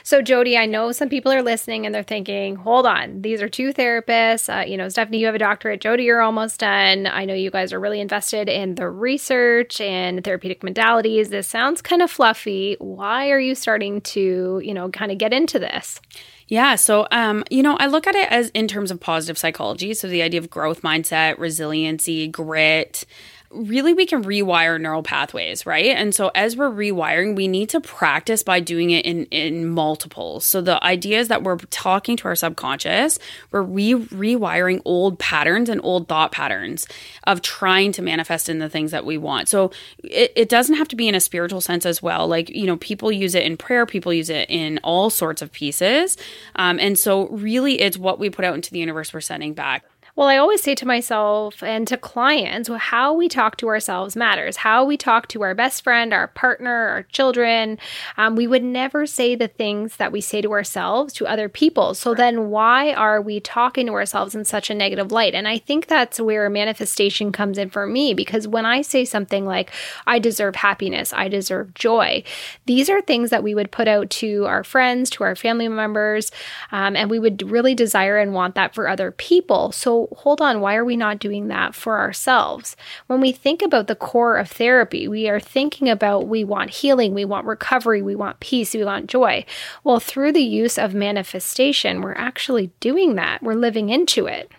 So, 0.05 0.23
Jodie, 0.23 0.59
I 0.59 0.67
know 0.67 0.93
some 0.93 1.09
people 1.09 1.33
are 1.33 1.43
listening 1.43 1.85
and 1.85 1.95
they're 1.95 2.03
thinking, 2.03 2.57
hold 2.57 2.87
on, 2.87 3.23
these 3.23 3.43
are 3.43 3.49
two 3.49 3.73
therapists. 3.73 4.49
Uh, 4.49 4.65
you 4.65 4.77
know, 4.77 4.89
Stephanie, 4.89 5.19
you 5.19 5.27
have 5.27 5.35
a 5.35 5.39
doctorate. 5.39 5.81
Jodie, 5.81 6.05
you're 6.05 6.23
almost 6.23 6.61
done. 6.61 7.07
I 7.07 7.25
know 7.25 7.35
you 7.35 7.51
guys 7.51 7.73
are 7.73 7.81
really 7.81 8.01
invested 8.01 8.49
in 8.49 8.77
the 8.77 8.89
research 8.89 9.81
and 9.81 10.23
therapeutic 10.23 10.61
modalities. 10.61 11.29
This 11.29 11.49
sounds 11.49 11.83
kind 11.83 12.03
of 12.03 12.11
fluffy. 12.11 12.77
Why 12.79 13.31
are 13.31 13.41
you 13.41 13.55
starting 13.55 14.01
to, 14.03 14.61
you 14.65 14.75
know, 14.75 14.91
kind 14.91 15.11
of 15.11 15.19
get 15.19 15.33
into 15.33 15.59
this? 15.59 16.01
Yeah. 16.49 16.77
So, 16.77 17.07
um, 17.11 17.45
you 17.51 17.63
know, 17.63 17.77
I 17.77 17.87
look 17.87 18.07
at 18.07 18.15
it 18.15 18.31
as 18.33 18.49
in 18.51 18.69
terms 18.69 18.91
of 18.91 19.01
positive 19.01 19.37
psychology. 19.37 19.93
So 19.95 20.09
the 20.09 20.23
idea 20.23 20.41
of 20.41 20.49
growth 20.49 20.83
mindset, 20.83 21.39
resiliency, 21.39 22.27
grit. 22.27 23.05
Really, 23.51 23.95
we 23.95 24.05
can 24.05 24.25
rewire 24.25 24.79
neural 24.79 25.03
pathways, 25.03 25.65
right? 25.65 25.87
And 25.87 26.15
so, 26.15 26.31
as 26.35 26.55
we're 26.55 26.71
rewiring, 26.71 27.35
we 27.35 27.49
need 27.49 27.71
to 27.71 27.81
practice 27.81 28.43
by 28.43 28.61
doing 28.61 28.91
it 28.91 29.07
in 29.07 29.25
in 29.27 29.67
multiples. 29.69 30.45
So, 30.45 30.61
the 30.61 30.83
idea 30.85 31.19
is 31.19 31.29
that 31.29 31.43
we're 31.43 31.57
talking 31.57 32.19
to 32.19 32.29
our 32.29 32.35
subconscious, 32.35 33.19
we're 33.51 33.63
re- 33.63 33.95
rewiring 33.95 34.83
old 34.85 35.19
patterns 35.19 35.71
and 35.71 35.81
old 35.83 36.09
thought 36.09 36.31
patterns 36.31 36.87
of 37.25 37.41
trying 37.41 37.93
to 37.93 38.03
manifest 38.03 38.51
in 38.51 38.59
the 38.59 38.69
things 38.69 38.91
that 38.91 39.07
we 39.07 39.17
want. 39.17 39.49
So, 39.49 39.71
it, 40.05 40.31
it 40.37 40.49
doesn't 40.51 40.77
have 40.77 40.89
to 40.89 40.97
be 40.97 41.09
in 41.09 41.15
a 41.15 41.21
spiritual 41.21 41.63
sense 41.63 41.87
as 41.87 42.03
well. 42.03 42.29
Like, 42.29 42.51
you 42.51 42.67
know, 42.67 42.77
people 42.77 43.11
use 43.11 43.35
it 43.35 43.45
in 43.45 43.57
prayer, 43.57 43.87
people 43.87 44.13
use 44.13 44.29
it 44.29 44.51
in 44.51 44.79
all 44.85 45.09
sorts 45.09 45.41
of 45.41 45.51
pieces. 45.53 46.19
Um, 46.57 46.79
and 46.79 46.99
so, 46.99 47.29
really, 47.29 47.81
it's 47.81 47.97
what 47.97 48.19
we 48.19 48.29
put 48.29 48.45
out 48.45 48.57
into 48.57 48.71
the 48.71 48.79
universe 48.79 49.15
we're 49.15 49.23
sending 49.23 49.55
back. 49.55 49.85
Well, 50.19 50.27
I 50.27 50.39
always 50.39 50.63
say 50.63 50.75
to 50.75 50.85
myself 50.85 51.63
and 51.63 51.87
to 51.87 51.97
clients, 51.97 52.69
how 52.69 53.15
we 53.15 53.29
talk 53.29 53.57
to 53.59 53.69
ourselves 53.69 54.17
matters. 54.17 54.57
How 54.57 54.85
we 54.85 54.97
talk 54.97 55.29
to 55.29 55.43
our 55.43 55.55
best 55.55 55.85
friend, 55.85 56.13
our 56.13 56.27
partner, 56.27 56.89
our 56.89 57.03
children. 57.05 57.79
Um, 58.17 58.35
we 58.35 58.49
would 58.49 58.65
never 58.65 59.07
say 59.07 59.37
the 59.37 59.47
things 59.47 59.95
that 59.99 60.11
we 60.11 60.21
say 60.21 60.43
to 60.43 60.51
ourselves 60.51 61.13
to 61.15 61.29
other 61.29 61.49
people. 61.49 61.95
So 61.95 62.15
then, 62.15 62.51
why 62.51 62.93
are 62.95 63.23
we 63.23 63.39
talking 63.39 63.87
to 63.87 63.93
ourselves 63.93 64.35
in 64.35 64.45
such 64.45 64.71
a 64.71 64.75
negative 64.75 65.13
light? 65.13 65.37
And 65.37 65.47
I 65.47 65.57
think 65.59 65.87
that's 65.87 66.21
where 66.21 66.51
manifestation 66.51 67.31
comes 67.31 67.57
in 67.57 67.71
for 67.71 67.87
me 67.87 68.13
because 68.13 68.49
when 68.49 68.67
I 68.67 68.83
say 68.83 69.05
something 69.05 69.47
like, 69.47 69.71
I 70.05 70.19
deserve 70.19 70.57
happiness, 70.57 71.13
I 71.13 71.29
deserve 71.29 71.75
joy, 71.75 72.25
these 72.67 72.91
are 72.91 73.01
things 73.03 73.31
that 73.31 73.45
we 73.45 73.55
would 73.55 73.71
put 73.71 73.87
out 73.87 74.11
to 74.11 74.47
our 74.47 74.65
friends, 74.65 75.11
to 75.11 75.23
our 75.23 75.37
family 75.37 75.69
members, 75.69 76.33
um, 76.73 76.97
and 76.97 77.09
we 77.09 77.21
would 77.21 77.49
really 77.49 77.77
desire 77.77 78.19
and 78.19 78.35
want 78.35 78.57
that 78.57 78.75
for 78.75 78.89
other 78.89 79.13
people. 79.13 79.71
So, 79.71 80.08
hold 80.17 80.41
on, 80.41 80.61
why 80.61 80.77
are 80.77 80.85
we 80.85 80.97
not 80.97 81.19
doing 81.19 81.49
that 81.49 81.75
for 81.75 81.99
ourselves? 81.99 82.77
When 83.07 83.21
we 83.21 83.33
think 83.33 83.63
about 83.63 83.87
the 83.87 83.95
core 83.95 84.37
of 84.37 84.51
therapy, 84.51 85.09
we 85.09 85.29
are 85.29 85.41
thinking 85.41 85.89
about 85.89 86.29
we 86.29 86.45
want 86.45 86.71
healing, 86.71 87.15
we 87.15 87.25
want 87.25 87.47
recovery, 87.47 88.03
we 88.03 88.15
want 88.15 88.41
peace, 88.41 88.75
we 88.75 88.85
want 88.85 89.09
joy. 89.09 89.45
Well, 89.85 90.01
through 90.01 90.33
the 90.33 90.43
use 90.43 90.79
of 90.79 90.95
manifestation, 90.95 92.01
we're 92.03 92.15
actually 92.15 92.71
doing 92.81 93.15
that, 93.17 93.43
we're 93.43 93.55
living 93.55 93.89
into 93.89 94.27
it. 94.27 94.51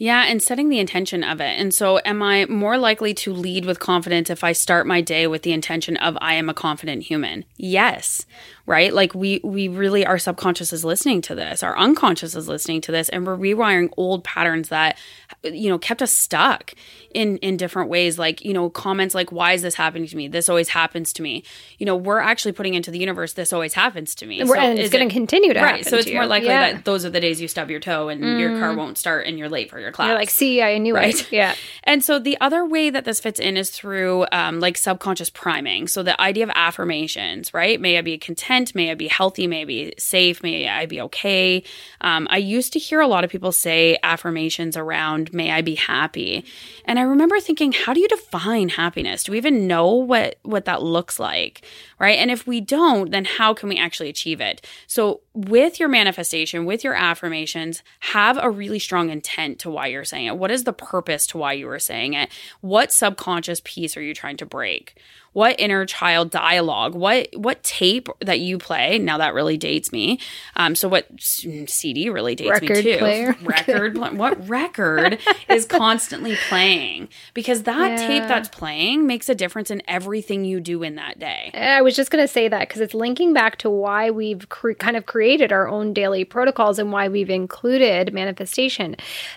Yeah, 0.00 0.26
and 0.26 0.40
setting 0.40 0.68
the 0.68 0.78
intention 0.78 1.24
of 1.24 1.40
it. 1.40 1.58
And 1.58 1.74
so, 1.74 1.98
am 2.04 2.22
I 2.22 2.46
more 2.46 2.78
likely 2.78 3.12
to 3.14 3.32
lead 3.32 3.64
with 3.64 3.80
confidence 3.80 4.30
if 4.30 4.44
I 4.44 4.52
start 4.52 4.86
my 4.86 5.00
day 5.00 5.26
with 5.26 5.42
the 5.42 5.52
intention 5.52 5.96
of 5.96 6.16
I 6.20 6.34
am 6.34 6.48
a 6.48 6.54
confident 6.54 7.02
human? 7.02 7.44
Yes. 7.56 8.24
Right? 8.68 8.92
Like 8.92 9.14
we 9.14 9.40
we 9.42 9.66
really 9.68 10.04
our 10.04 10.18
subconscious 10.18 10.72
is 10.74 10.84
listening 10.84 11.22
to 11.22 11.34
this. 11.34 11.62
Our 11.62 11.76
unconscious 11.78 12.36
is 12.36 12.48
listening 12.48 12.82
to 12.82 12.92
this 12.92 13.08
and 13.08 13.26
we're 13.26 13.34
rewiring 13.36 13.88
old 13.96 14.24
patterns 14.24 14.68
that 14.68 14.98
you 15.42 15.70
know 15.70 15.78
kept 15.78 16.02
us 16.02 16.10
stuck 16.10 16.74
in 17.14 17.38
in 17.38 17.56
different 17.56 17.88
ways 17.88 18.18
like, 18.18 18.44
you 18.44 18.52
know, 18.52 18.68
comments 18.68 19.14
like 19.14 19.32
why 19.32 19.54
is 19.54 19.62
this 19.62 19.74
happening 19.74 20.06
to 20.06 20.16
me? 20.16 20.28
This 20.28 20.50
always 20.50 20.68
happens 20.68 21.14
to 21.14 21.22
me. 21.22 21.44
You 21.78 21.86
know, 21.86 21.96
we're 21.96 22.18
actually 22.18 22.52
putting 22.52 22.74
into 22.74 22.90
the 22.90 22.98
universe 22.98 23.32
this 23.32 23.54
always 23.54 23.72
happens 23.72 24.14
to 24.16 24.26
me. 24.26 24.38
And 24.40 24.50
we're- 24.50 24.60
and 24.62 24.78
it's 24.78 24.92
going 24.92 25.08
to 25.08 25.14
continue 25.14 25.54
to 25.54 25.60
Right. 25.60 25.76
happen 25.76 25.84
So 25.84 25.96
it's 25.96 26.12
more 26.12 26.26
likely 26.26 26.48
Yeah. 26.48 26.68
Mm. 26.70 26.72
that 26.74 26.84
those 26.84 27.06
are 27.06 27.10
the 27.10 27.20
days 27.20 27.40
you 27.40 27.48
stub 27.48 27.70
your 27.70 27.80
toe 27.80 28.10
and 28.10 28.38
your 28.38 28.58
car 28.58 28.74
won't 28.76 28.98
start 28.98 29.26
and 29.26 29.38
you're 29.38 29.48
late 29.48 29.70
for 29.70 29.80
your 29.80 29.92
class. 29.92 30.08
You're 30.08 30.18
like, 30.18 30.28
see, 30.28 30.60
I 30.60 30.76
knew 30.76 30.94
Right. 30.94 31.14
it. 31.18 31.32
Yeah. 31.32 31.54
And 31.84 32.04
so 32.04 32.18
the 32.18 32.36
other 32.42 32.66
way 32.66 32.90
that 32.90 33.06
this 33.06 33.18
fits 33.18 33.40
in 33.40 33.56
is 33.56 33.70
through 33.70 34.26
um, 34.30 34.60
like 34.60 34.76
subconscious 34.76 35.30
priming. 35.30 35.88
So 35.88 36.02
the 36.02 36.20
idea 36.20 36.44
of 36.44 36.50
affirmations, 36.54 37.54
right? 37.54 37.80
May 37.80 37.96
I 37.96 38.02
be 38.02 38.18
content? 38.18 38.57
May 38.74 38.90
I 38.90 38.94
be 38.94 39.08
healthy? 39.08 39.46
May 39.46 39.62
I 39.62 39.64
be 39.64 39.94
safe? 39.98 40.42
May 40.42 40.68
I 40.68 40.86
be 40.86 41.00
okay? 41.02 41.62
Um, 42.00 42.26
I 42.30 42.38
used 42.38 42.72
to 42.74 42.78
hear 42.78 43.00
a 43.00 43.06
lot 43.06 43.24
of 43.24 43.30
people 43.30 43.52
say 43.52 43.98
affirmations 44.02 44.76
around 44.76 45.32
"May 45.32 45.50
I 45.50 45.62
be 45.62 45.74
happy," 45.74 46.44
and 46.84 46.98
I 46.98 47.02
remember 47.02 47.40
thinking, 47.40 47.72
how 47.72 47.92
do 47.94 48.00
you 48.00 48.08
define 48.08 48.68
happiness? 48.70 49.24
Do 49.24 49.32
we 49.32 49.38
even 49.38 49.66
know 49.66 49.92
what 49.94 50.38
what 50.42 50.64
that 50.64 50.82
looks 50.82 51.18
like, 51.20 51.64
right? 51.98 52.18
And 52.18 52.30
if 52.30 52.46
we 52.46 52.60
don't, 52.60 53.10
then 53.10 53.24
how 53.24 53.54
can 53.54 53.68
we 53.68 53.76
actually 53.78 54.08
achieve 54.08 54.40
it? 54.40 54.64
So 54.86 55.20
with 55.34 55.78
your 55.78 55.88
manifestation, 55.88 56.64
with 56.64 56.84
your 56.84 56.94
affirmations, 56.94 57.82
have 58.00 58.38
a 58.38 58.50
really 58.50 58.78
strong 58.78 59.10
intent 59.10 59.58
to 59.60 59.70
why 59.70 59.86
you're 59.88 60.04
saying 60.04 60.26
it. 60.26 60.36
What 60.36 60.50
is 60.50 60.64
the 60.64 60.72
purpose 60.72 61.26
to 61.28 61.38
why 61.38 61.52
you 61.54 61.68
are 61.68 61.78
saying 61.78 62.14
it? 62.14 62.30
What 62.60 62.92
subconscious 62.92 63.60
piece 63.64 63.96
are 63.96 64.02
you 64.02 64.14
trying 64.14 64.36
to 64.38 64.46
break? 64.46 65.00
What 65.32 65.60
inner 65.60 65.84
child 65.86 66.30
dialogue? 66.30 66.94
What 66.94 67.28
what 67.36 67.62
tape 67.62 68.08
that 68.20 68.40
you 68.40 68.58
play? 68.58 68.98
Now 68.98 69.18
that 69.18 69.34
really 69.34 69.56
dates 69.56 69.92
me. 69.92 70.18
Um, 70.56 70.74
so 70.74 70.88
what 70.88 71.06
CD 71.20 72.08
really 72.08 72.34
dates 72.34 72.50
Record 72.50 72.84
me 72.84 72.92
too? 72.92 72.98
player. 72.98 73.36
Record. 73.42 73.98
what 73.98 74.48
record 74.48 75.18
is 75.48 75.66
constantly 75.66 76.34
playing? 76.48 77.08
Because 77.34 77.64
that 77.64 77.98
tape 77.98 78.24
that's 78.26 78.48
playing 78.48 79.06
makes 79.06 79.28
a 79.28 79.34
difference 79.34 79.70
in 79.70 79.82
everything 79.86 80.44
you 80.44 80.60
do 80.60 80.82
in 80.82 80.96
that 80.96 81.18
day. 81.18 81.50
I 81.54 81.82
was 81.88 81.96
just 81.96 82.10
going 82.10 82.22
to 82.22 82.28
say 82.28 82.48
that 82.48 82.68
because 82.68 82.82
it's 82.82 82.92
linking 82.92 83.32
back 83.32 83.56
to 83.56 83.70
why 83.70 84.10
we've 84.10 84.46
cre- 84.50 84.72
kind 84.72 84.94
of 84.94 85.06
created 85.06 85.52
our 85.52 85.66
own 85.66 85.94
daily 85.94 86.22
protocols 86.22 86.78
and 86.78 86.92
why 86.92 87.08
we've 87.08 87.30
included 87.30 88.12
manifestation. 88.12 88.94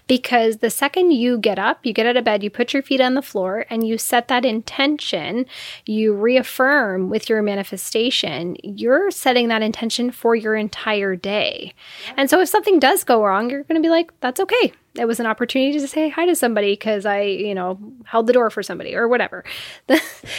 Because 0.07 0.57
the 0.57 0.69
second 0.69 1.11
you 1.11 1.37
get 1.37 1.57
up, 1.57 1.85
you 1.85 1.93
get 1.93 2.05
out 2.05 2.17
of 2.17 2.25
bed, 2.25 2.43
you 2.43 2.49
put 2.49 2.73
your 2.73 2.83
feet 2.83 2.99
on 2.99 3.13
the 3.13 3.21
floor, 3.21 3.65
and 3.69 3.87
you 3.87 3.97
set 3.97 4.27
that 4.27 4.43
intention, 4.43 5.45
you 5.85 6.13
reaffirm 6.13 7.09
with 7.09 7.29
your 7.29 7.41
manifestation, 7.41 8.57
you're 8.63 9.11
setting 9.11 9.47
that 9.47 9.61
intention 9.61 10.11
for 10.11 10.35
your 10.35 10.57
entire 10.57 11.15
day. 11.15 11.73
And 12.17 12.29
so 12.29 12.41
if 12.41 12.49
something 12.49 12.79
does 12.79 13.05
go 13.05 13.23
wrong, 13.23 13.49
you're 13.49 13.63
going 13.63 13.81
to 13.81 13.85
be 13.85 13.89
like, 13.89 14.11
that's 14.19 14.41
okay. 14.41 14.73
It 14.95 15.05
was 15.05 15.21
an 15.21 15.25
opportunity 15.25 15.79
to 15.79 15.87
say 15.87 16.09
hi 16.09 16.25
to 16.25 16.35
somebody 16.35 16.73
because 16.73 17.05
I, 17.05 17.21
you 17.21 17.55
know, 17.55 17.79
held 18.03 18.27
the 18.27 18.33
door 18.33 18.49
for 18.49 18.61
somebody 18.61 18.93
or 18.93 19.07
whatever. 19.07 19.45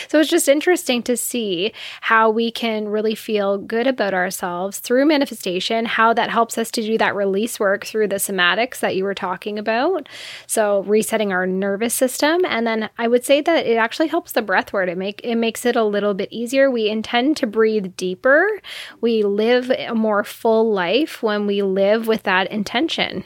so 0.08 0.20
it's 0.20 0.28
just 0.28 0.46
interesting 0.46 1.02
to 1.04 1.16
see 1.16 1.72
how 2.02 2.28
we 2.28 2.50
can 2.50 2.88
really 2.88 3.14
feel 3.14 3.56
good 3.56 3.86
about 3.86 4.12
ourselves 4.12 4.78
through 4.78 5.06
manifestation, 5.06 5.86
how 5.86 6.12
that 6.12 6.28
helps 6.28 6.58
us 6.58 6.70
to 6.72 6.82
do 6.82 6.98
that 6.98 7.16
release 7.16 7.58
work 7.58 7.86
through 7.86 8.08
the 8.08 8.16
somatics 8.16 8.80
that 8.80 8.94
you 8.94 9.04
were 9.04 9.14
talking 9.14 9.58
about. 9.58 10.06
So 10.46 10.82
resetting 10.82 11.32
our 11.32 11.46
nervous 11.46 11.94
system. 11.94 12.44
And 12.44 12.66
then 12.66 12.90
I 12.98 13.08
would 13.08 13.24
say 13.24 13.40
that 13.40 13.66
it 13.66 13.76
actually 13.76 14.08
helps 14.08 14.32
the 14.32 14.42
breath 14.42 14.70
work. 14.70 14.90
It 14.90 14.98
make 14.98 15.22
it 15.24 15.36
makes 15.36 15.64
it 15.64 15.76
a 15.76 15.84
little 15.84 16.12
bit 16.12 16.28
easier. 16.30 16.70
We 16.70 16.90
intend 16.90 17.38
to 17.38 17.46
breathe 17.46 17.96
deeper. 17.96 18.60
We 19.00 19.22
live 19.22 19.70
a 19.70 19.94
more 19.94 20.24
full 20.24 20.72
life 20.72 21.22
when 21.22 21.46
we 21.46 21.62
live 21.62 22.06
with 22.06 22.24
that 22.24 22.50
intention. 22.50 23.24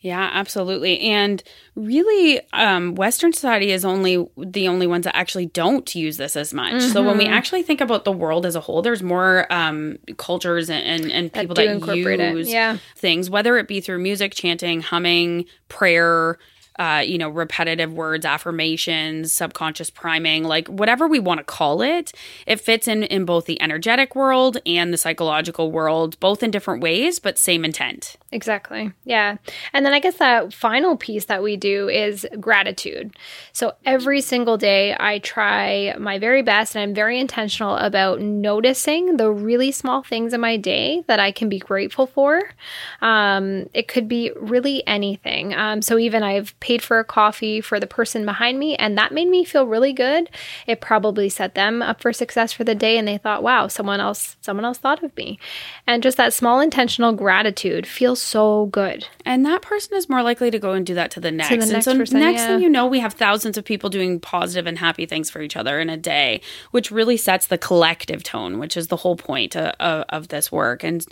Yeah, 0.00 0.30
absolutely. 0.32 1.00
And 1.00 1.42
really, 1.74 2.40
um, 2.52 2.94
Western 2.94 3.32
society 3.32 3.72
is 3.72 3.84
only 3.84 4.24
the 4.36 4.68
only 4.68 4.86
ones 4.86 5.04
that 5.04 5.16
actually 5.16 5.46
don't 5.46 5.92
use 5.92 6.18
this 6.18 6.36
as 6.36 6.54
much. 6.54 6.74
Mm-hmm. 6.74 6.92
So 6.92 7.02
when 7.02 7.18
we 7.18 7.24
mm-hmm. 7.24 7.32
actually 7.32 7.64
think 7.64 7.80
about 7.80 8.04
the 8.04 8.12
world 8.12 8.46
as 8.46 8.54
a 8.54 8.60
whole, 8.60 8.80
there's 8.80 9.02
more 9.02 9.52
um, 9.52 9.98
cultures 10.16 10.70
and, 10.70 10.84
and, 10.84 11.10
and 11.10 11.32
people 11.32 11.56
that, 11.56 11.80
that 11.80 12.34
use 12.34 12.48
yeah. 12.48 12.78
things, 12.94 13.28
whether 13.28 13.58
it 13.58 13.66
be 13.66 13.80
through 13.80 13.98
music, 13.98 14.34
chanting, 14.34 14.82
humming, 14.82 15.46
prayer, 15.68 16.38
uh, 16.78 17.02
you 17.04 17.18
know, 17.18 17.28
repetitive 17.28 17.92
words, 17.92 18.24
affirmations, 18.24 19.32
subconscious 19.32 19.90
priming, 19.90 20.44
like 20.44 20.68
whatever 20.68 21.08
we 21.08 21.18
want 21.18 21.38
to 21.38 21.44
call 21.44 21.82
it, 21.82 22.12
it 22.46 22.60
fits 22.60 22.86
in 22.86 23.02
in 23.04 23.24
both 23.24 23.46
the 23.46 23.60
energetic 23.60 24.14
world 24.14 24.58
and 24.64 24.92
the 24.92 24.98
psychological 24.98 25.72
world, 25.72 26.18
both 26.20 26.42
in 26.42 26.50
different 26.50 26.82
ways, 26.82 27.18
but 27.18 27.38
same 27.38 27.64
intent. 27.64 28.16
Exactly. 28.30 28.92
Yeah. 29.04 29.38
And 29.72 29.86
then 29.86 29.94
I 29.94 30.00
guess 30.00 30.16
that 30.16 30.52
final 30.52 30.96
piece 30.96 31.24
that 31.26 31.42
we 31.42 31.56
do 31.56 31.88
is 31.88 32.26
gratitude. 32.38 33.16
So 33.52 33.72
every 33.86 34.20
single 34.20 34.58
day, 34.58 34.94
I 34.98 35.18
try 35.20 35.94
my 35.98 36.18
very 36.18 36.42
best 36.42 36.76
and 36.76 36.82
I'm 36.82 36.94
very 36.94 37.18
intentional 37.18 37.76
about 37.76 38.20
noticing 38.20 39.16
the 39.16 39.30
really 39.30 39.72
small 39.72 40.02
things 40.02 40.34
in 40.34 40.40
my 40.40 40.58
day 40.58 41.04
that 41.06 41.20
I 41.20 41.32
can 41.32 41.48
be 41.48 41.58
grateful 41.58 42.06
for. 42.06 42.42
Um, 43.00 43.68
it 43.72 43.88
could 43.88 44.08
be 44.08 44.30
really 44.36 44.86
anything. 44.86 45.54
Um, 45.54 45.80
so 45.80 45.96
even 45.98 46.22
I've 46.22 46.58
paid 46.68 46.82
for 46.82 46.98
a 46.98 47.04
coffee 47.04 47.62
for 47.62 47.80
the 47.80 47.86
person 47.86 48.26
behind 48.26 48.58
me, 48.58 48.76
and 48.76 48.98
that 48.98 49.10
made 49.10 49.26
me 49.28 49.42
feel 49.42 49.66
really 49.66 49.94
good. 49.94 50.28
It 50.66 50.82
probably 50.82 51.30
set 51.30 51.54
them 51.54 51.80
up 51.80 52.02
for 52.02 52.12
success 52.12 52.52
for 52.52 52.62
the 52.62 52.74
day, 52.74 52.98
and 52.98 53.08
they 53.08 53.16
thought, 53.16 53.42
"Wow, 53.42 53.68
someone 53.68 54.00
else, 54.00 54.36
someone 54.42 54.66
else 54.66 54.76
thought 54.76 55.02
of 55.02 55.16
me." 55.16 55.38
And 55.86 56.02
just 56.02 56.18
that 56.18 56.34
small 56.34 56.60
intentional 56.60 57.12
gratitude 57.12 57.86
feels 57.86 58.20
so 58.20 58.66
good. 58.66 59.06
And 59.24 59.46
that 59.46 59.62
person 59.62 59.96
is 59.96 60.10
more 60.10 60.22
likely 60.22 60.50
to 60.50 60.58
go 60.58 60.72
and 60.72 60.84
do 60.84 60.94
that 60.94 61.10
to 61.12 61.20
the 61.20 61.30
next. 61.30 61.48
To 61.48 61.56
the 61.56 61.60
next 61.60 61.74
and 61.74 61.84
so 61.84 61.96
person, 61.96 62.20
next 62.20 62.40
yeah. 62.40 62.46
thing 62.48 62.62
you 62.62 62.68
know, 62.68 62.86
we 62.86 63.00
have 63.00 63.14
thousands 63.14 63.56
of 63.56 63.64
people 63.64 63.88
doing 63.88 64.20
positive 64.20 64.66
and 64.66 64.78
happy 64.78 65.06
things 65.06 65.30
for 65.30 65.40
each 65.40 65.56
other 65.56 65.80
in 65.80 65.88
a 65.88 65.96
day, 65.96 66.42
which 66.72 66.90
really 66.90 67.16
sets 67.16 67.46
the 67.46 67.56
collective 67.56 68.22
tone, 68.22 68.58
which 68.58 68.76
is 68.76 68.88
the 68.88 68.96
whole 68.96 69.16
point 69.16 69.56
of, 69.56 69.74
of, 69.80 70.04
of 70.10 70.28
this 70.28 70.52
work. 70.52 70.84
And 70.84 71.02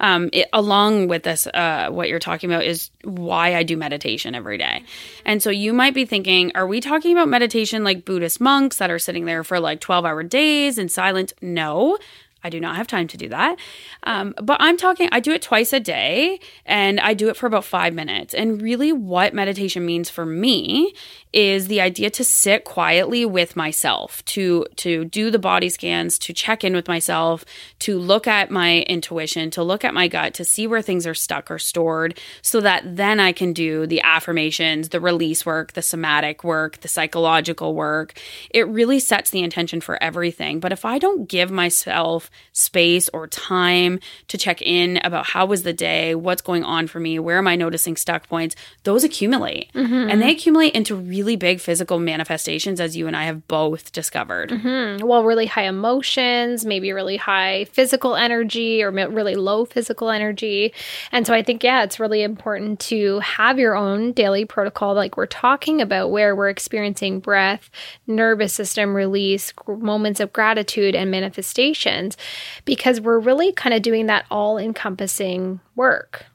um, 0.00 0.30
it, 0.32 0.48
along 0.52 1.06
with 1.06 1.22
this, 1.22 1.46
uh, 1.46 1.90
what 1.90 2.08
you're 2.08 2.18
talking 2.18 2.50
about 2.50 2.64
is 2.64 2.90
why 3.04 3.54
I 3.54 3.62
do 3.62 3.76
meditation 3.76 4.34
every 4.34 4.58
day. 4.58 4.82
And 5.24 5.42
so 5.42 5.50
you 5.50 5.72
might 5.72 5.94
be 5.94 6.04
thinking, 6.04 6.52
are 6.54 6.66
we 6.66 6.80
talking 6.80 7.12
about 7.12 7.28
meditation 7.28 7.84
like 7.84 8.04
Buddhist 8.04 8.40
monks 8.40 8.76
that 8.78 8.90
are 8.90 8.98
sitting 8.98 9.24
there 9.24 9.44
for 9.44 9.60
like 9.60 9.80
12 9.80 10.04
hour 10.04 10.22
days 10.22 10.78
in 10.78 10.88
silence? 10.88 11.32
No. 11.40 11.98
I 12.44 12.50
do 12.50 12.60
not 12.60 12.76
have 12.76 12.86
time 12.86 13.08
to 13.08 13.16
do 13.16 13.30
that. 13.30 13.58
Um, 14.02 14.34
but 14.40 14.58
I'm 14.60 14.76
talking, 14.76 15.08
I 15.10 15.20
do 15.20 15.32
it 15.32 15.40
twice 15.40 15.72
a 15.72 15.80
day 15.80 16.38
and 16.66 17.00
I 17.00 17.14
do 17.14 17.30
it 17.30 17.36
for 17.36 17.46
about 17.46 17.64
five 17.64 17.94
minutes. 17.94 18.34
And 18.34 18.60
really, 18.60 18.92
what 18.92 19.32
meditation 19.32 19.86
means 19.86 20.10
for 20.10 20.26
me 20.26 20.94
is 21.32 21.66
the 21.66 21.80
idea 21.80 22.10
to 22.10 22.22
sit 22.22 22.64
quietly 22.64 23.24
with 23.24 23.56
myself, 23.56 24.24
to 24.24 24.66
to 24.76 25.04
do 25.06 25.32
the 25.32 25.38
body 25.38 25.68
scans, 25.68 26.16
to 26.16 26.32
check 26.32 26.62
in 26.62 26.74
with 26.74 26.86
myself, 26.86 27.44
to 27.80 27.98
look 27.98 28.28
at 28.28 28.50
my 28.50 28.82
intuition, 28.82 29.50
to 29.50 29.62
look 29.62 29.84
at 29.84 29.94
my 29.94 30.06
gut, 30.06 30.32
to 30.34 30.44
see 30.44 30.66
where 30.66 30.82
things 30.82 31.06
are 31.06 31.14
stuck 31.14 31.50
or 31.50 31.58
stored, 31.58 32.20
so 32.40 32.60
that 32.60 32.82
then 32.96 33.18
I 33.18 33.32
can 33.32 33.52
do 33.52 33.84
the 33.86 34.00
affirmations, 34.02 34.90
the 34.90 35.00
release 35.00 35.44
work, 35.44 35.72
the 35.72 35.82
somatic 35.82 36.44
work, 36.44 36.82
the 36.82 36.88
psychological 36.88 37.74
work. 37.74 38.18
It 38.50 38.68
really 38.68 39.00
sets 39.00 39.30
the 39.30 39.42
intention 39.42 39.80
for 39.80 40.00
everything. 40.00 40.60
But 40.60 40.70
if 40.70 40.84
I 40.84 40.98
don't 40.98 41.28
give 41.28 41.50
myself 41.50 42.30
space 42.52 43.08
or 43.12 43.26
time 43.26 43.98
to 44.28 44.38
check 44.38 44.62
in 44.62 44.98
about 45.04 45.26
how 45.26 45.46
was 45.46 45.62
the 45.62 45.72
day, 45.72 46.14
what's 46.14 46.42
going 46.42 46.64
on 46.64 46.86
for 46.86 47.00
me, 47.00 47.18
where 47.18 47.38
am 47.38 47.48
I 47.48 47.56
noticing 47.56 47.96
stuck 47.96 48.28
points, 48.28 48.54
those 48.84 49.04
accumulate. 49.04 49.72
Mm-hmm. 49.74 50.10
And 50.10 50.22
they 50.22 50.30
accumulate 50.30 50.74
into 50.74 50.94
really 50.94 51.36
big 51.36 51.60
physical 51.60 51.98
manifestations, 51.98 52.80
as 52.80 52.96
you 52.96 53.06
and 53.06 53.16
I 53.16 53.24
have 53.24 53.48
both 53.48 53.92
discovered. 53.92 54.50
Mm-hmm. 54.50 55.06
Well, 55.06 55.24
really 55.24 55.46
high 55.46 55.66
emotions, 55.66 56.64
maybe 56.64 56.92
really 56.92 57.16
high 57.16 57.64
physical 57.66 58.16
energy, 58.16 58.82
or 58.82 58.90
really 58.90 59.34
low 59.34 59.64
physical 59.64 60.10
energy. 60.10 60.72
And 61.12 61.26
so 61.26 61.34
I 61.34 61.42
think, 61.42 61.64
yeah, 61.64 61.82
it's 61.82 61.98
really 61.98 62.22
important 62.22 62.80
to 62.80 63.18
have 63.20 63.58
your 63.58 63.74
own 63.74 64.12
daily 64.12 64.44
protocol, 64.44 64.94
like 64.94 65.16
we're 65.16 65.26
talking 65.26 65.80
about, 65.80 66.10
where 66.10 66.36
we're 66.36 66.48
experiencing 66.48 67.20
breath, 67.20 67.70
nervous 68.06 68.52
system 68.52 68.94
release, 68.94 69.52
moments 69.66 70.20
of 70.20 70.32
gratitude, 70.32 70.94
and 70.94 71.10
manifestations, 71.10 72.16
because 72.64 73.00
we're 73.00 73.18
really 73.18 73.52
kind 73.52 73.74
of 73.74 73.82
doing 73.82 74.06
that 74.06 74.24
all 74.30 74.58
encompassing 74.58 75.60
work 75.76 76.26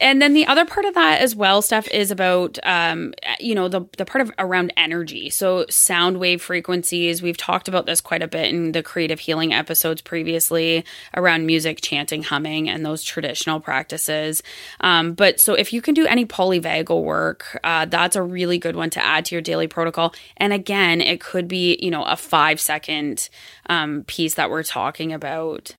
and 0.00 0.20
then 0.20 0.32
the 0.32 0.46
other 0.46 0.64
part 0.64 0.86
of 0.86 0.94
that 0.94 1.20
as 1.20 1.36
well 1.36 1.60
stuff 1.62 1.86
is 1.88 2.10
about 2.10 2.58
um, 2.62 3.12
you 3.38 3.54
know 3.54 3.68
the 3.68 3.82
the 3.98 4.04
part 4.04 4.22
of 4.22 4.32
around 4.38 4.72
energy. 4.76 5.30
So 5.30 5.66
sound 5.68 6.18
wave 6.18 6.42
frequencies 6.42 7.22
we've 7.22 7.36
talked 7.36 7.68
about 7.68 7.86
this 7.86 8.00
quite 8.00 8.22
a 8.22 8.28
bit 8.28 8.48
in 8.48 8.72
the 8.72 8.82
creative 8.82 9.20
healing 9.20 9.52
episodes 9.52 10.00
previously 10.00 10.84
around 11.14 11.46
music 11.46 11.80
chanting 11.82 12.22
humming 12.22 12.68
and 12.68 12.84
those 12.84 13.02
traditional 13.02 13.60
practices. 13.60 14.42
Um, 14.80 15.12
but 15.12 15.40
so 15.40 15.54
if 15.54 15.72
you 15.72 15.82
can 15.82 15.94
do 15.94 16.06
any 16.06 16.24
polyvagal 16.24 17.02
work 17.02 17.58
uh, 17.62 17.84
that's 17.84 18.16
a 18.16 18.22
really 18.22 18.58
good 18.58 18.76
one 18.76 18.90
to 18.90 19.04
add 19.04 19.26
to 19.26 19.34
your 19.34 19.42
daily 19.42 19.66
protocol. 19.66 20.14
And 20.36 20.52
again 20.52 21.00
it 21.00 21.20
could 21.20 21.46
be 21.46 21.78
you 21.80 21.90
know 21.90 22.04
a 22.04 22.16
five 22.16 22.60
second 22.60 23.28
um, 23.66 24.04
piece 24.04 24.34
that 24.34 24.50
we're 24.50 24.62
talking 24.62 25.12
about 25.12 25.76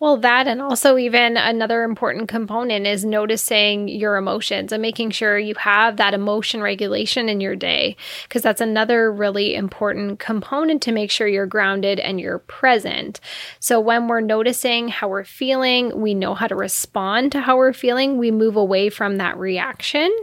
well, 0.00 0.16
that 0.18 0.46
and 0.46 0.60
also 0.60 0.96
even 0.96 1.36
another 1.36 1.82
important 1.82 2.28
component 2.28 2.86
is 2.86 3.04
noticing 3.04 3.88
your 3.88 4.16
emotions 4.16 4.72
and 4.72 4.82
making 4.82 5.10
sure 5.10 5.38
you 5.38 5.54
have 5.56 5.96
that 5.96 6.14
emotion 6.14 6.60
regulation 6.60 7.28
in 7.28 7.40
your 7.40 7.56
day 7.56 7.96
because 8.24 8.42
that's 8.42 8.60
another 8.60 9.12
really 9.12 9.54
important 9.54 10.18
component 10.18 10.82
to 10.82 10.92
make 10.92 11.10
sure 11.10 11.26
you're 11.26 11.46
grounded 11.46 11.98
and 12.00 12.20
you're 12.20 12.38
present. 12.40 13.20
So 13.60 13.80
when 13.80 14.08
we're 14.08 14.20
noticing 14.20 14.88
how 14.88 15.08
we're 15.08 15.24
feeling, 15.24 16.00
we 16.00 16.14
know 16.14 16.34
how 16.34 16.46
to 16.46 16.54
respond 16.54 17.32
to 17.32 17.40
how 17.40 17.56
we're 17.56 17.72
feeling, 17.72 18.18
we 18.18 18.30
move 18.30 18.56
away 18.56 18.90
from 18.90 19.16
that 19.16 19.38
reaction. 19.38 20.14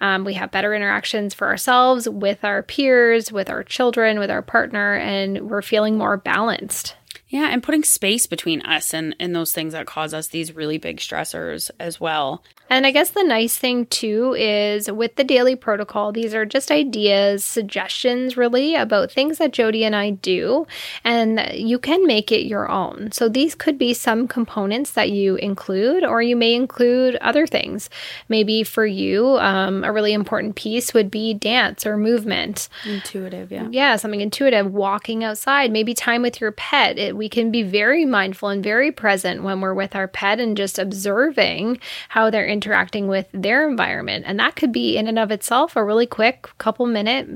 Um, 0.00 0.24
we 0.24 0.34
have 0.34 0.50
better 0.50 0.74
interactions 0.74 1.34
for 1.34 1.46
ourselves, 1.46 2.08
with 2.08 2.44
our 2.44 2.62
peers, 2.62 3.32
with 3.32 3.48
our 3.48 3.62
children, 3.62 4.18
with 4.18 4.30
our 4.30 4.42
partner, 4.42 4.94
and 4.94 5.48
we're 5.48 5.62
feeling 5.62 5.96
more 5.96 6.16
balanced. 6.16 6.96
Yeah, 7.28 7.48
and 7.50 7.62
putting 7.62 7.82
space 7.82 8.26
between 8.26 8.60
us 8.62 8.94
and, 8.94 9.16
and 9.18 9.34
those 9.34 9.52
things 9.52 9.72
that 9.72 9.86
cause 9.86 10.14
us 10.14 10.28
these 10.28 10.54
really 10.54 10.78
big 10.78 10.98
stressors 10.98 11.70
as 11.80 11.98
well. 12.00 12.44
And 12.70 12.86
I 12.86 12.92
guess 12.92 13.10
the 13.10 13.22
nice 13.22 13.58
thing 13.58 13.86
too 13.86 14.34
is 14.38 14.90
with 14.90 15.16
the 15.16 15.24
daily 15.24 15.54
protocol, 15.54 16.12
these 16.12 16.34
are 16.34 16.46
just 16.46 16.70
ideas, 16.70 17.44
suggestions 17.44 18.38
really 18.38 18.74
about 18.74 19.12
things 19.12 19.38
that 19.38 19.52
Jodie 19.52 19.82
and 19.82 19.94
I 19.94 20.10
do, 20.10 20.66
and 21.04 21.46
you 21.52 21.78
can 21.78 22.06
make 22.06 22.32
it 22.32 22.46
your 22.46 22.70
own. 22.70 23.12
So 23.12 23.28
these 23.28 23.54
could 23.54 23.76
be 23.76 23.92
some 23.92 24.26
components 24.26 24.92
that 24.92 25.10
you 25.10 25.36
include, 25.36 26.04
or 26.04 26.22
you 26.22 26.36
may 26.36 26.54
include 26.54 27.16
other 27.16 27.46
things. 27.46 27.90
Maybe 28.28 28.62
for 28.62 28.86
you, 28.86 29.36
um, 29.38 29.84
a 29.84 29.92
really 29.92 30.14
important 30.14 30.56
piece 30.56 30.94
would 30.94 31.10
be 31.10 31.34
dance 31.34 31.84
or 31.84 31.98
movement. 31.98 32.70
Intuitive, 32.86 33.52
yeah. 33.52 33.68
Yeah, 33.70 33.96
something 33.96 34.22
intuitive, 34.22 34.72
walking 34.72 35.22
outside, 35.22 35.70
maybe 35.70 35.92
time 35.92 36.22
with 36.22 36.40
your 36.40 36.52
pet. 36.52 36.98
It, 36.98 37.13
we 37.16 37.28
can 37.28 37.50
be 37.50 37.62
very 37.62 38.04
mindful 38.04 38.48
and 38.48 38.62
very 38.62 38.92
present 38.92 39.42
when 39.42 39.60
we're 39.60 39.74
with 39.74 39.94
our 39.94 40.08
pet 40.08 40.40
and 40.40 40.56
just 40.56 40.78
observing 40.78 41.78
how 42.08 42.30
they're 42.30 42.46
interacting 42.46 43.08
with 43.08 43.26
their 43.32 43.68
environment. 43.68 44.24
And 44.26 44.38
that 44.38 44.56
could 44.56 44.72
be, 44.72 44.96
in 44.96 45.06
and 45.06 45.18
of 45.18 45.30
itself, 45.30 45.76
a 45.76 45.84
really 45.84 46.06
quick 46.06 46.48
couple 46.58 46.86
minute 46.86 47.28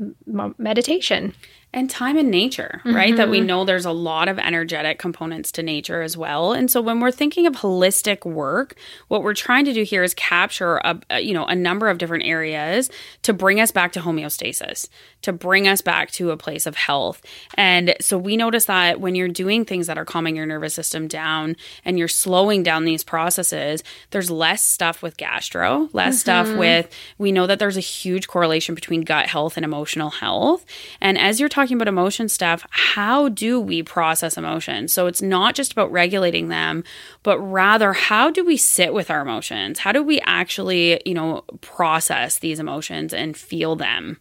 meditation 0.59 1.35
and 1.75 1.91
time 1.91 2.17
in 2.17 2.31
nature, 2.31 2.81
right? 2.87 3.09
Mm-hmm. 3.09 3.17
That 3.17 3.29
we 3.29 3.39
mm-hmm. 3.39 3.47
know 3.47 3.65
there's 3.65 3.85
a 3.85 3.93
lot 3.93 4.29
of 4.29 4.39
energetic 4.39 4.99
components 4.99 5.53
to 5.53 5.63
nature 5.63 6.01
as 6.01 6.17
well. 6.17 6.55
And 6.55 6.71
so 6.71 6.81
when 6.81 6.99
we're 7.01 7.11
thinking 7.11 7.47
of 7.47 7.57
holistic 7.57 8.25
work, 8.25 8.75
what 9.09 9.23
we're 9.23 9.35
trying 9.35 9.67
to 9.67 9.75
do 9.75 9.83
here 9.83 10.03
is 10.03 10.15
capture 10.15 10.79
a, 10.79 10.99
a, 11.11 11.21
you 11.21 11.35
know 11.35 11.45
a 11.45 11.55
number 11.55 11.89
of 11.89 11.99
different 11.99 12.25
areas 12.25 12.91
to 13.23 13.35
bring 13.35 13.61
us 13.61 13.71
back 13.71 13.93
to 13.93 14.01
homeostasis, 14.01 14.89
to 15.23 15.33
bring 15.33 15.67
us 15.67 15.81
back 15.81 16.11
to 16.13 16.31
a 16.31 16.37
place 16.37 16.67
of 16.67 16.77
health. 16.77 17.23
And 17.55 17.95
so 18.01 18.17
we 18.17 18.37
notice 18.37 18.67
that 18.67 19.01
when 19.01 19.15
you're 19.15 19.29
doing 19.29 19.65
things 19.65 19.87
that 19.87 19.99
are 19.99 20.05
calming 20.05 20.37
your 20.37 20.47
nervous 20.47 20.75
system 20.75 21.09
down 21.09 21.57
and 21.85 21.99
you're 21.99 22.09
slowing 22.09 22.63
down 22.63 22.85
these 22.85 23.03
processes, 23.03 23.83
there's 24.11 24.31
less 24.31 24.63
stuff 24.63 25.03
with 25.03 25.17
gastro, 25.17 25.89
less 25.93 26.15
mm-hmm. 26.15 26.21
stuff 26.21 26.57
with 26.57 26.89
we 27.19 27.33
know 27.33 27.47
that 27.47 27.59
there's 27.59 27.77
a 27.77 27.81
huge 27.81 28.29
correlation 28.29 28.75
between 28.75 29.03
gut 29.03 29.27
health 29.27 29.57
and 29.57 29.65
emotional 29.65 30.11
health. 30.11 30.65
And 31.01 31.19
as 31.19 31.41
you're 31.41 31.49
talking 31.49 31.77
about 31.77 31.89
emotion 31.89 32.29
stuff, 32.29 32.67
how 32.71 33.29
do 33.29 33.61
we 33.61 33.83
process 33.83 34.37
emotions? 34.37 34.93
So 34.93 35.07
it's 35.07 35.23
not 35.23 35.55
just 35.55 35.73
about 35.73 35.91
regulating 35.91 36.49
them, 36.49 36.85
but 37.23 37.39
rather 37.41 37.93
how 37.93 38.31
do 38.31 38.45
we 38.45 38.57
sit 38.57 38.95
with 38.95 39.11
our 39.11 39.21
emotions? 39.21 39.81
How 39.81 39.93
do 39.93 40.03
we 40.03 40.21
actually, 40.21 41.01
you 41.05 41.15
know, 41.15 41.43
process 41.61 42.39
these 42.39 42.61
emotions 42.61 43.13
and 43.13 43.37
feel 43.37 43.77
them? 43.77 44.19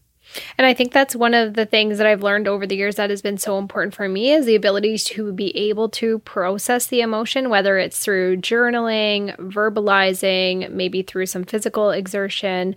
And 0.57 0.65
I 0.65 0.73
think 0.73 0.91
that's 0.91 1.15
one 1.15 1.33
of 1.33 1.53
the 1.53 1.65
things 1.65 1.97
that 1.97 2.07
I've 2.07 2.23
learned 2.23 2.47
over 2.47 2.65
the 2.65 2.75
years 2.75 2.95
that 2.95 3.09
has 3.09 3.21
been 3.21 3.37
so 3.37 3.57
important 3.57 3.93
for 3.93 4.07
me 4.07 4.31
is 4.31 4.45
the 4.45 4.55
ability 4.55 4.97
to 4.97 5.31
be 5.33 5.55
able 5.57 5.89
to 5.89 6.19
process 6.19 6.87
the 6.87 7.01
emotion, 7.01 7.49
whether 7.49 7.77
it's 7.77 7.99
through 7.99 8.37
journaling, 8.37 9.35
verbalizing, 9.37 10.69
maybe 10.71 11.01
through 11.01 11.25
some 11.25 11.43
physical 11.43 11.91
exertion. 11.91 12.75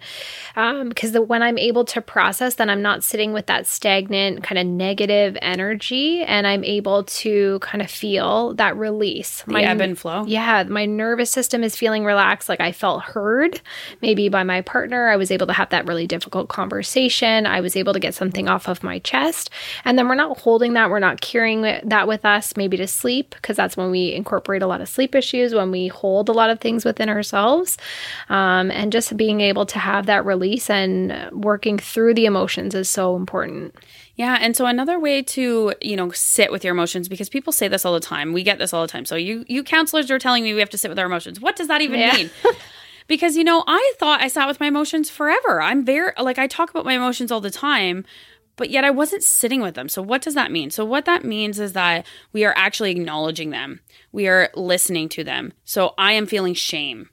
Because 0.55 1.17
um, 1.17 1.27
when 1.27 1.43
I'm 1.43 1.59
able 1.59 1.85
to 1.87 2.01
process, 2.01 2.55
then 2.57 2.71
I'm 2.71 2.83
not 2.83 3.05
sitting 3.05 3.33
with 3.33 3.47
that 3.47 3.67
stagnant 3.67 4.43
kind 4.43 4.59
of 4.59 4.67
negative 4.67 5.37
energy 5.43 6.23
and 6.23 6.47
I'm 6.47 6.65
able 6.65 7.05
to 7.05 7.59
kind 7.61 7.83
of 7.83 7.91
feel 7.91 8.55
that 8.55 8.77
release. 8.77 9.43
The 9.43 9.53
my, 9.53 9.63
ebb 9.63 9.81
and 9.81 9.99
flow. 9.99 10.25
Yeah. 10.27 10.65
My 10.65 10.87
nervous 10.87 11.31
system 11.31 11.63
is 11.63 11.77
feeling 11.77 12.05
relaxed. 12.05 12.49
Like 12.49 12.61
I 12.61 12.73
felt 12.73 13.03
heard 13.03 13.61
maybe 14.03 14.29
by 14.29 14.43
my 14.43 14.63
partner. 14.63 15.09
I 15.09 15.17
was 15.17 15.31
able 15.31 15.47
to 15.47 15.53
have 15.53 15.71
that 15.71 15.87
really 15.87 16.07
difficult 16.07 16.49
conversation. 16.49 17.47
I 17.51 17.61
was 17.61 17.77
able 17.77 17.93
to 17.93 18.01
get 18.01 18.15
something 18.15 18.49
off 18.49 18.69
of 18.69 18.83
my 18.83 18.99
chest. 19.01 19.51
And 19.85 19.99
then 19.99 20.09
we're 20.09 20.15
not 20.15 20.39
holding 20.39 20.75
that, 20.75 20.91
we're 20.91 20.99
not 20.99 21.21
carrying 21.21 21.63
that 21.63 22.09
with 22.09 22.25
us, 22.25 22.57
maybe 22.57 22.77
to 22.77 22.87
sleep, 22.87 23.35
because 23.35 23.57
that's 23.57 23.77
when 23.77 23.91
we 23.91 24.13
incorporate 24.13 24.63
a 24.63 24.67
lot 24.67 24.81
of 24.81 24.89
sleep 24.89 25.15
issues, 25.15 25.55
when 25.55 25.71
we 25.71 25.89
hold 25.89 26.29
a 26.29 26.33
lot 26.33 26.51
of 26.51 26.61
things 26.61 26.85
within 26.85 27.09
ourselves. 27.09 27.77
Um, 28.29 28.71
and 28.71 28.93
just 28.93 29.17
being 29.17 29.41
able 29.41 29.67
to 29.67 29.79
have 29.79 30.07
that 30.07 30.25
release 30.25 30.71
and 30.71 31.31
working 31.33 31.79
through 31.79 32.15
the 32.15 32.27
emotions 32.27 32.75
is 32.75 32.89
so 32.89 33.17
important. 33.17 33.75
Yeah, 34.21 34.37
and 34.39 34.55
so 34.55 34.67
another 34.67 34.99
way 34.99 35.23
to, 35.23 35.73
you 35.81 35.97
know, 35.97 36.11
sit 36.11 36.53
with 36.53 36.63
your 36.63 36.73
emotions 36.73 37.09
because 37.09 37.31
people 37.31 37.55
say 37.55 37.69
this 37.69 37.87
all 37.87 37.95
the 37.95 38.01
time. 38.01 38.35
We 38.35 38.43
get 38.43 38.59
this 38.59 38.75
all 38.75 38.83
the 38.83 38.89
time. 38.89 39.07
So 39.07 39.17
you 39.17 39.47
you 39.49 39.63
counselors 39.63 40.11
are 40.11 40.19
telling 40.19 40.45
me 40.45 40.53
we 40.53 40.61
have 40.61 40.69
to 40.71 40.79
sit 40.79 40.91
with 40.91 40.99
our 40.99 41.07
emotions. 41.07 41.41
What 41.41 41.57
does 41.57 41.69
that 41.69 41.81
even 41.81 42.01
yeah. 42.01 42.15
mean? 42.15 42.31
because 43.11 43.37
you 43.37 43.43
know 43.43 43.65
i 43.67 43.93
thought 43.99 44.23
i 44.23 44.29
sat 44.29 44.47
with 44.47 44.61
my 44.61 44.67
emotions 44.67 45.11
forever 45.11 45.61
i'm 45.61 45.85
very 45.85 46.13
like 46.23 46.39
i 46.39 46.47
talk 46.47 46.71
about 46.71 46.85
my 46.85 46.95
emotions 46.95 47.33
all 47.33 47.41
the 47.41 47.51
time 47.51 48.05
but 48.57 48.71
yet 48.71 48.85
i 48.85 48.91
wasn't 48.91 49.23
sitting 49.23 49.61
with 49.61 49.75
them 49.75 49.89
so 49.89 50.01
what 50.01 50.23
does 50.23 50.35
that 50.35 50.53
mean 50.53 50.71
so 50.71 50.85
what 50.85 51.05
that 51.05 51.25
means 51.25 51.59
is 51.59 51.73
that 51.73 52.07
we 52.33 52.45
are 52.45 52.55
actually 52.57 52.93
acknowledging 52.93 53.51
them 53.51 53.81
we 54.13 54.29
are 54.29 54.49
listening 54.55 55.09
to 55.09 55.25
them 55.25 55.53
so 55.65 55.93
i 55.99 56.13
am 56.13 56.25
feeling 56.25 56.55
shame 56.55 57.11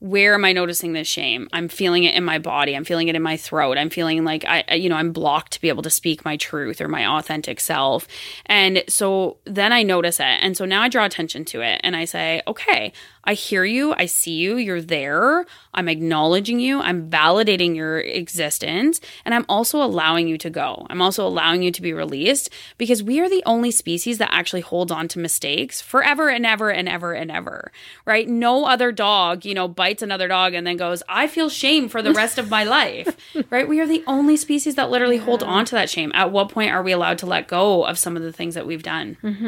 where 0.00 0.32
am 0.32 0.46
I 0.46 0.52
noticing 0.52 0.94
this 0.94 1.06
shame? 1.06 1.46
I'm 1.52 1.68
feeling 1.68 2.04
it 2.04 2.14
in 2.14 2.24
my 2.24 2.38
body. 2.38 2.74
I'm 2.74 2.84
feeling 2.84 3.08
it 3.08 3.16
in 3.16 3.22
my 3.22 3.36
throat. 3.36 3.76
I'm 3.76 3.90
feeling 3.90 4.24
like 4.24 4.46
I, 4.46 4.74
you 4.74 4.88
know, 4.88 4.96
I'm 4.96 5.12
blocked 5.12 5.52
to 5.52 5.60
be 5.60 5.68
able 5.68 5.82
to 5.82 5.90
speak 5.90 6.24
my 6.24 6.38
truth 6.38 6.80
or 6.80 6.88
my 6.88 7.06
authentic 7.06 7.60
self. 7.60 8.08
And 8.46 8.82
so 8.88 9.36
then 9.44 9.74
I 9.74 9.82
notice 9.82 10.18
it. 10.18 10.24
And 10.24 10.56
so 10.56 10.64
now 10.64 10.80
I 10.80 10.88
draw 10.88 11.04
attention 11.04 11.44
to 11.46 11.60
it 11.60 11.82
and 11.84 11.94
I 11.94 12.06
say, 12.06 12.40
okay, 12.48 12.94
I 13.24 13.34
hear 13.34 13.64
you. 13.64 13.92
I 13.94 14.06
see 14.06 14.32
you. 14.32 14.56
You're 14.56 14.80
there. 14.80 15.44
I'm 15.74 15.88
acknowledging 15.88 16.58
you. 16.58 16.80
I'm 16.80 17.10
validating 17.10 17.76
your 17.76 18.00
existence. 18.00 19.00
And 19.24 19.34
I'm 19.34 19.44
also 19.48 19.82
allowing 19.82 20.26
you 20.26 20.38
to 20.38 20.50
go. 20.50 20.86
I'm 20.90 21.02
also 21.02 21.26
allowing 21.26 21.62
you 21.62 21.70
to 21.70 21.82
be 21.82 21.92
released 21.92 22.50
because 22.78 23.02
we 23.02 23.20
are 23.20 23.28
the 23.28 23.42
only 23.46 23.70
species 23.70 24.18
that 24.18 24.32
actually 24.32 24.62
holds 24.62 24.90
on 24.90 25.06
to 25.08 25.18
mistakes 25.18 25.80
forever 25.80 26.28
and 26.28 26.46
ever 26.46 26.70
and 26.70 26.88
ever 26.88 27.12
and 27.12 27.30
ever, 27.30 27.70
right? 28.04 28.28
No 28.28 28.64
other 28.64 28.90
dog, 28.90 29.44
you 29.44 29.54
know, 29.54 29.68
bites 29.68 30.02
another 30.02 30.26
dog 30.26 30.54
and 30.54 30.66
then 30.66 30.76
goes, 30.76 31.02
I 31.08 31.26
feel 31.26 31.48
shame 31.48 31.88
for 31.88 32.02
the 32.02 32.12
rest 32.12 32.38
of 32.38 32.48
my 32.50 32.64
life, 32.70 33.16
right? 33.50 33.68
We 33.68 33.80
are 33.80 33.86
the 33.86 34.02
only 34.06 34.36
species 34.36 34.76
that 34.76 34.90
literally 34.90 35.16
yeah. 35.16 35.24
hold 35.24 35.42
on 35.42 35.64
to 35.66 35.74
that 35.74 35.90
shame. 35.90 36.10
At 36.14 36.32
what 36.32 36.48
point 36.48 36.72
are 36.72 36.82
we 36.82 36.92
allowed 36.92 37.18
to 37.18 37.26
let 37.26 37.48
go 37.48 37.84
of 37.84 37.98
some 37.98 38.16
of 38.16 38.22
the 38.22 38.32
things 38.32 38.54
that 38.54 38.66
we've 38.66 38.82
done? 38.82 39.18
Mm-hmm. 39.22 39.44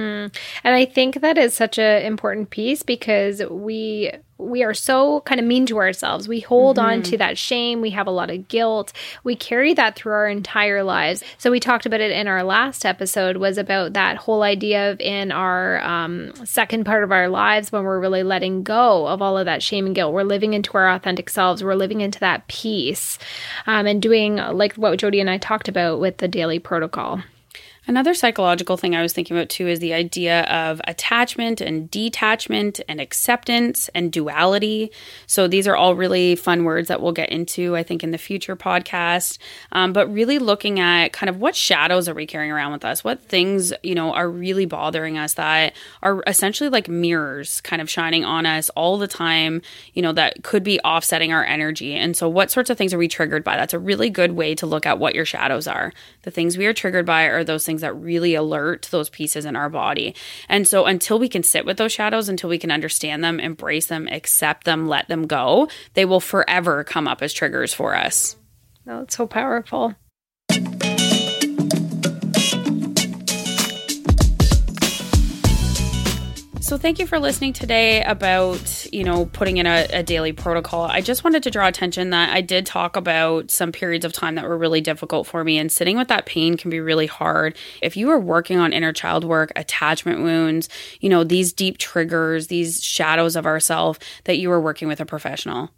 And 0.64 0.74
I 0.74 0.84
think 0.84 1.20
that 1.20 1.38
is 1.38 1.54
such 1.54 1.78
an 1.78 2.02
important 2.02 2.50
piece 2.50 2.82
because 2.82 3.42
we 3.50 3.71
we 3.72 4.10
we 4.36 4.64
are 4.64 4.74
so 4.74 5.20
kind 5.20 5.40
of 5.40 5.46
mean 5.46 5.66
to 5.66 5.78
ourselves. 5.78 6.28
We 6.28 6.40
hold 6.40 6.76
mm-hmm. 6.76 6.86
on 6.86 7.02
to 7.04 7.16
that 7.18 7.38
shame. 7.38 7.80
We 7.80 7.90
have 7.90 8.08
a 8.08 8.10
lot 8.10 8.28
of 8.28 8.48
guilt. 8.48 8.92
We 9.22 9.36
carry 9.36 9.72
that 9.74 9.94
through 9.94 10.12
our 10.12 10.28
entire 10.28 10.82
lives. 10.82 11.22
So 11.38 11.50
we 11.50 11.60
talked 11.60 11.86
about 11.86 12.00
it 12.00 12.10
in 12.10 12.26
our 12.26 12.42
last 12.42 12.84
episode 12.84 13.36
was 13.36 13.56
about 13.56 13.92
that 13.92 14.16
whole 14.16 14.42
idea 14.42 14.90
of 14.90 15.00
in 15.00 15.30
our 15.30 15.80
um, 15.82 16.34
second 16.44 16.84
part 16.84 17.04
of 17.04 17.12
our 17.12 17.28
lives 17.28 17.70
when 17.70 17.84
we're 17.84 18.00
really 18.00 18.24
letting 18.24 18.64
go 18.64 19.06
of 19.06 19.22
all 19.22 19.38
of 19.38 19.46
that 19.46 19.62
shame 19.62 19.86
and 19.86 19.94
guilt. 19.94 20.12
We're 20.12 20.24
living 20.24 20.54
into 20.54 20.72
our 20.74 20.90
authentic 20.90 21.30
selves. 21.30 21.62
We're 21.62 21.76
living 21.76 22.00
into 22.00 22.18
that 22.20 22.48
peace 22.48 23.18
um, 23.66 23.86
and 23.86 24.02
doing 24.02 24.36
like 24.36 24.74
what 24.74 24.98
Jodie 24.98 25.20
and 25.20 25.30
I 25.30 25.38
talked 25.38 25.68
about 25.68 26.00
with 26.00 26.18
the 26.18 26.28
daily 26.28 26.58
protocol. 26.58 27.22
Another 27.84 28.14
psychological 28.14 28.76
thing 28.76 28.94
I 28.94 29.02
was 29.02 29.12
thinking 29.12 29.36
about 29.36 29.48
too 29.48 29.66
is 29.66 29.80
the 29.80 29.92
idea 29.92 30.42
of 30.42 30.80
attachment 30.86 31.60
and 31.60 31.90
detachment 31.90 32.80
and 32.88 33.00
acceptance 33.00 33.90
and 33.92 34.12
duality. 34.12 34.92
So 35.26 35.48
these 35.48 35.66
are 35.66 35.74
all 35.74 35.96
really 35.96 36.36
fun 36.36 36.62
words 36.62 36.86
that 36.86 37.02
we'll 37.02 37.10
get 37.10 37.30
into, 37.30 37.74
I 37.74 37.82
think, 37.82 38.04
in 38.04 38.12
the 38.12 38.18
future 38.18 38.54
podcast. 38.54 39.38
Um, 39.72 39.92
but 39.92 40.06
really 40.12 40.38
looking 40.38 40.78
at 40.78 41.12
kind 41.12 41.28
of 41.28 41.38
what 41.38 41.56
shadows 41.56 42.08
are 42.08 42.14
we 42.14 42.24
carrying 42.24 42.52
around 42.52 42.70
with 42.70 42.84
us? 42.84 43.02
What 43.02 43.20
things, 43.20 43.72
you 43.82 43.96
know, 43.96 44.12
are 44.12 44.30
really 44.30 44.64
bothering 44.64 45.18
us 45.18 45.34
that 45.34 45.72
are 46.04 46.22
essentially 46.28 46.70
like 46.70 46.86
mirrors 46.86 47.60
kind 47.62 47.82
of 47.82 47.90
shining 47.90 48.24
on 48.24 48.46
us 48.46 48.70
all 48.70 48.96
the 48.96 49.08
time, 49.08 49.60
you 49.92 50.02
know, 50.02 50.12
that 50.12 50.44
could 50.44 50.62
be 50.62 50.78
offsetting 50.80 51.32
our 51.32 51.44
energy. 51.44 51.94
And 51.94 52.16
so 52.16 52.28
what 52.28 52.52
sorts 52.52 52.70
of 52.70 52.78
things 52.78 52.94
are 52.94 52.98
we 52.98 53.08
triggered 53.08 53.42
by? 53.42 53.56
That's 53.56 53.74
a 53.74 53.78
really 53.80 54.08
good 54.08 54.32
way 54.32 54.54
to 54.54 54.66
look 54.66 54.86
at 54.86 55.00
what 55.00 55.16
your 55.16 55.24
shadows 55.24 55.66
are. 55.66 55.92
The 56.22 56.30
things 56.30 56.56
we 56.56 56.66
are 56.66 56.72
triggered 56.72 57.06
by 57.06 57.24
are 57.24 57.42
those 57.42 57.66
things 57.66 57.71
things 57.72 57.80
that 57.80 57.94
really 57.94 58.34
alert 58.34 58.86
those 58.90 59.08
pieces 59.08 59.46
in 59.46 59.56
our 59.56 59.70
body. 59.70 60.14
And 60.48 60.68
so 60.68 60.84
until 60.84 61.18
we 61.18 61.28
can 61.28 61.42
sit 61.42 61.64
with 61.64 61.78
those 61.78 61.90
shadows, 61.90 62.28
until 62.28 62.50
we 62.50 62.58
can 62.58 62.70
understand 62.70 63.24
them, 63.24 63.40
embrace 63.40 63.86
them, 63.86 64.06
accept 64.08 64.64
them, 64.64 64.86
let 64.86 65.08
them 65.08 65.26
go, 65.26 65.68
they 65.94 66.04
will 66.04 66.20
forever 66.20 66.84
come 66.84 67.08
up 67.08 67.22
as 67.22 67.32
triggers 67.32 67.72
for 67.72 67.96
us. 67.96 68.36
It's 68.86 69.16
so 69.16 69.26
powerful. 69.26 69.94
So 76.72 76.78
thank 76.78 76.98
you 76.98 77.06
for 77.06 77.18
listening 77.18 77.52
today 77.52 78.02
about, 78.02 78.86
you 78.90 79.04
know, 79.04 79.26
putting 79.26 79.58
in 79.58 79.66
a, 79.66 79.86
a, 79.92 80.02
daily 80.02 80.32
protocol. 80.32 80.84
I 80.84 81.02
just 81.02 81.22
wanted 81.22 81.42
to 81.42 81.50
draw 81.50 81.68
attention 81.68 82.08
that 82.10 82.32
I 82.32 82.40
did 82.40 82.64
talk 82.64 82.96
about 82.96 83.50
some 83.50 83.72
periods 83.72 84.06
of 84.06 84.14
time 84.14 84.36
that 84.36 84.48
were 84.48 84.56
really 84.56 84.80
difficult 84.80 85.26
for 85.26 85.44
me 85.44 85.58
and 85.58 85.70
sitting 85.70 85.98
with 85.98 86.08
that 86.08 86.24
pain 86.24 86.56
can 86.56 86.70
be 86.70 86.80
really 86.80 87.04
hard. 87.04 87.58
If 87.82 87.94
you 87.98 88.08
are 88.08 88.18
working 88.18 88.58
on 88.58 88.72
inner 88.72 88.94
child 88.94 89.22
work, 89.22 89.52
attachment 89.54 90.22
wounds, 90.22 90.70
you 91.00 91.10
know, 91.10 91.24
these 91.24 91.52
deep 91.52 91.76
triggers, 91.76 92.46
these 92.46 92.82
shadows 92.82 93.36
of 93.36 93.44
ourself 93.44 93.98
that 94.24 94.38
you 94.38 94.50
are 94.50 94.58
working 94.58 94.88
with 94.88 94.98
a 94.98 95.04
professional. 95.04 95.68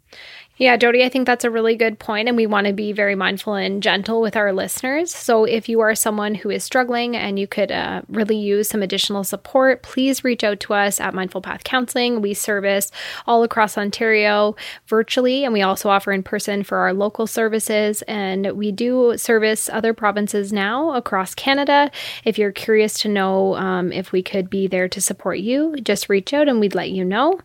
Yeah, 0.57 0.77
Jodie, 0.77 1.03
I 1.03 1.09
think 1.09 1.25
that's 1.25 1.43
a 1.43 1.51
really 1.51 1.75
good 1.75 1.99
point, 1.99 2.29
and 2.29 2.37
we 2.37 2.45
want 2.45 2.65
to 2.67 2.71
be 2.71 2.93
very 2.93 3.13
mindful 3.13 3.55
and 3.55 3.83
gentle 3.83 4.21
with 4.21 4.37
our 4.37 4.53
listeners. 4.53 5.13
So, 5.13 5.43
if 5.43 5.67
you 5.67 5.81
are 5.81 5.93
someone 5.95 6.33
who 6.33 6.49
is 6.49 6.63
struggling 6.63 7.13
and 7.13 7.37
you 7.37 7.45
could 7.45 7.73
uh, 7.73 8.03
really 8.07 8.37
use 8.37 8.69
some 8.69 8.81
additional 8.81 9.25
support, 9.25 9.83
please 9.83 10.23
reach 10.23 10.45
out 10.45 10.61
to 10.61 10.73
us 10.73 11.01
at 11.01 11.13
Mindful 11.13 11.41
Path 11.41 11.65
Counseling. 11.65 12.21
We 12.21 12.33
service 12.33 12.89
all 13.27 13.43
across 13.43 13.77
Ontario 13.77 14.55
virtually, 14.87 15.43
and 15.43 15.51
we 15.51 15.61
also 15.61 15.89
offer 15.89 16.13
in 16.13 16.23
person 16.23 16.63
for 16.63 16.77
our 16.77 16.93
local 16.93 17.27
services. 17.27 18.01
And 18.03 18.53
we 18.53 18.71
do 18.71 19.17
service 19.17 19.67
other 19.67 19.93
provinces 19.93 20.53
now 20.53 20.93
across 20.93 21.35
Canada. 21.35 21.91
If 22.23 22.37
you're 22.37 22.53
curious 22.53 22.97
to 23.01 23.09
know 23.09 23.55
um, 23.55 23.91
if 23.91 24.13
we 24.13 24.23
could 24.23 24.49
be 24.49 24.67
there 24.67 24.87
to 24.87 25.01
support 25.01 25.39
you, 25.39 25.75
just 25.83 26.07
reach 26.07 26.33
out 26.33 26.47
and 26.47 26.61
we'd 26.61 26.75
let 26.75 26.91
you 26.91 27.03
know. 27.03 27.41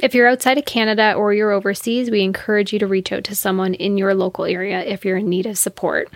If 0.00 0.14
you're 0.14 0.28
outside 0.28 0.58
of 0.58 0.64
Canada 0.64 1.14
or 1.14 1.34
you're 1.34 1.50
overseas, 1.50 2.10
we 2.10 2.22
encourage 2.22 2.72
you 2.72 2.78
to 2.78 2.86
reach 2.86 3.10
out 3.10 3.24
to 3.24 3.34
someone 3.34 3.74
in 3.74 3.98
your 3.98 4.14
local 4.14 4.44
area 4.44 4.80
if 4.80 5.04
you're 5.04 5.16
in 5.16 5.28
need 5.28 5.46
of 5.46 5.58
support. 5.58 6.08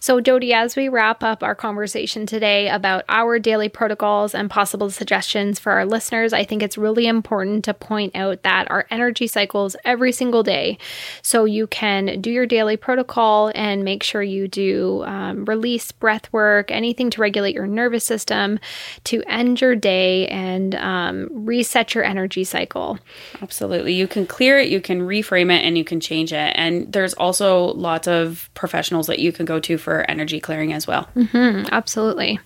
So, 0.00 0.20
Jodie, 0.20 0.52
as 0.52 0.76
we 0.76 0.88
wrap 0.88 1.22
up 1.22 1.42
our 1.42 1.54
conversation 1.54 2.26
today 2.26 2.68
about 2.68 3.04
our 3.08 3.38
daily 3.38 3.68
protocols 3.68 4.34
and 4.34 4.50
possible 4.50 4.90
suggestions 4.90 5.58
for 5.58 5.72
our 5.72 5.84
listeners, 5.84 6.32
I 6.32 6.44
think 6.44 6.62
it's 6.62 6.78
really 6.78 7.06
important 7.06 7.64
to 7.64 7.74
point 7.74 8.14
out 8.14 8.42
that 8.42 8.70
our 8.70 8.86
energy 8.90 9.26
cycles 9.26 9.76
every 9.84 10.12
single 10.12 10.42
day. 10.42 10.78
So, 11.22 11.44
you 11.44 11.66
can 11.66 12.20
do 12.20 12.30
your 12.30 12.46
daily 12.46 12.76
protocol 12.76 13.52
and 13.54 13.84
make 13.84 14.02
sure 14.02 14.22
you 14.22 14.48
do 14.48 15.04
um, 15.04 15.44
release 15.44 15.92
breath 15.92 16.32
work, 16.32 16.70
anything 16.70 17.10
to 17.10 17.20
regulate 17.20 17.54
your 17.54 17.66
nervous 17.66 18.04
system 18.04 18.58
to 19.04 19.22
end 19.26 19.60
your 19.60 19.74
day 19.74 20.26
and 20.28 20.74
um, 20.74 21.28
reset 21.30 21.94
your 21.94 22.04
energy 22.04 22.44
cycle. 22.44 22.98
Absolutely. 23.42 23.94
You 23.94 24.06
can 24.06 24.26
clear 24.26 24.58
it, 24.58 24.68
you 24.68 24.80
can 24.80 25.00
reframe 25.00 25.52
it, 25.52 25.64
and 25.64 25.76
you 25.76 25.84
can 25.84 26.00
change 26.00 26.32
it. 26.32 26.52
And 26.54 26.92
there's 26.92 27.14
also 27.14 27.72
lots 27.74 28.08
of 28.08 28.50
professionals 28.54 29.06
that 29.06 29.18
you 29.18 29.32
can 29.32 29.46
go 29.46 29.55
to 29.60 29.78
for 29.78 30.08
energy 30.10 30.40
clearing 30.40 30.72
as 30.72 30.86
well. 30.86 31.08
Mm-hmm, 31.16 31.68
absolutely. 31.72 32.38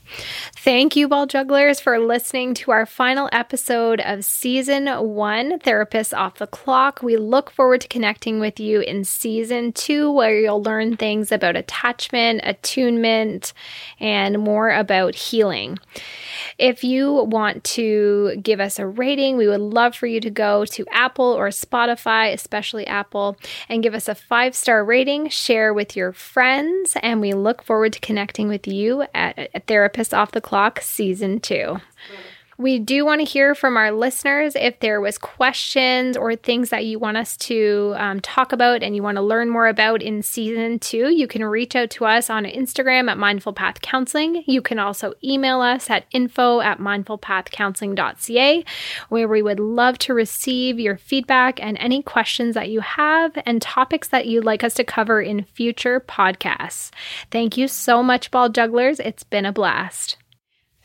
Thank 0.56 0.96
you, 0.96 1.08
ball 1.08 1.26
jugglers, 1.26 1.80
for 1.80 1.98
listening 1.98 2.54
to 2.54 2.70
our 2.70 2.86
final 2.86 3.28
episode 3.32 4.00
of 4.00 4.24
season 4.24 4.86
one, 4.86 5.58
Therapists 5.60 6.16
Off 6.16 6.38
the 6.38 6.46
Clock. 6.46 7.02
We 7.02 7.16
look 7.16 7.50
forward 7.50 7.80
to 7.82 7.88
connecting 7.88 8.40
with 8.40 8.60
you 8.60 8.80
in 8.80 9.04
season 9.04 9.72
two, 9.72 10.10
where 10.10 10.38
you'll 10.38 10.62
learn 10.62 10.96
things 10.96 11.32
about 11.32 11.56
attachment, 11.56 12.40
attunement, 12.44 13.52
and 13.98 14.38
more 14.38 14.70
about 14.70 15.14
healing. 15.14 15.78
If 16.58 16.84
you 16.84 17.12
want 17.24 17.64
to 17.64 18.36
give 18.42 18.60
us 18.60 18.78
a 18.78 18.86
rating, 18.86 19.36
we 19.36 19.48
would 19.48 19.60
love 19.60 19.94
for 19.94 20.06
you 20.06 20.20
to 20.20 20.30
go 20.30 20.64
to 20.66 20.84
Apple 20.90 21.24
or 21.24 21.48
Spotify, 21.48 22.32
especially 22.32 22.86
Apple, 22.86 23.36
and 23.68 23.82
give 23.82 23.94
us 23.94 24.08
a 24.08 24.14
five 24.14 24.54
star 24.54 24.84
rating, 24.84 25.28
share 25.28 25.72
with 25.72 25.96
your 25.96 26.12
friends, 26.12 26.96
and 27.00 27.20
we 27.20 27.32
look 27.32 27.62
forward 27.62 27.92
to 27.94 28.00
connecting 28.00 28.48
with 28.48 28.66
you 28.66 29.04
at, 29.14 29.38
at 29.38 29.66
Therapist 29.66 30.14
Off 30.14 30.32
the 30.32 30.40
Clock 30.40 30.80
Season 30.80 31.40
2. 31.40 31.78
We 32.60 32.78
do 32.78 33.06
want 33.06 33.22
to 33.22 33.24
hear 33.24 33.54
from 33.54 33.78
our 33.78 33.90
listeners 33.90 34.54
if 34.54 34.80
there 34.80 35.00
was 35.00 35.16
questions 35.16 36.14
or 36.14 36.36
things 36.36 36.68
that 36.68 36.84
you 36.84 36.98
want 36.98 37.16
us 37.16 37.34
to 37.38 37.94
um, 37.96 38.20
talk 38.20 38.52
about 38.52 38.82
and 38.82 38.94
you 38.94 39.02
want 39.02 39.16
to 39.16 39.22
learn 39.22 39.48
more 39.48 39.66
about 39.66 40.02
in 40.02 40.22
season 40.22 40.78
two. 40.78 41.08
You 41.08 41.26
can 41.26 41.42
reach 41.42 41.74
out 41.74 41.88
to 41.92 42.04
us 42.04 42.28
on 42.28 42.44
Instagram 42.44 43.10
at 43.10 43.16
Mindful 43.16 43.54
Path 43.54 43.80
Counseling. 43.80 44.44
You 44.46 44.60
can 44.60 44.78
also 44.78 45.14
email 45.24 45.62
us 45.62 45.88
at 45.88 46.04
info 46.12 46.60
at 46.60 46.78
mindfulpathcounseling.ca, 46.78 48.64
where 49.08 49.28
we 49.28 49.40
would 49.40 49.58
love 49.58 49.96
to 50.00 50.12
receive 50.12 50.78
your 50.78 50.98
feedback 50.98 51.62
and 51.62 51.78
any 51.78 52.02
questions 52.02 52.54
that 52.56 52.68
you 52.68 52.80
have 52.80 53.38
and 53.46 53.62
topics 53.62 54.08
that 54.08 54.26
you'd 54.26 54.44
like 54.44 54.62
us 54.62 54.74
to 54.74 54.84
cover 54.84 55.22
in 55.22 55.44
future 55.44 55.98
podcasts. 55.98 56.90
Thank 57.30 57.56
you 57.56 57.68
so 57.68 58.02
much, 58.02 58.30
Ball 58.30 58.50
Jugglers. 58.50 59.00
It's 59.00 59.24
been 59.24 59.46
a 59.46 59.52
blast. 59.52 60.18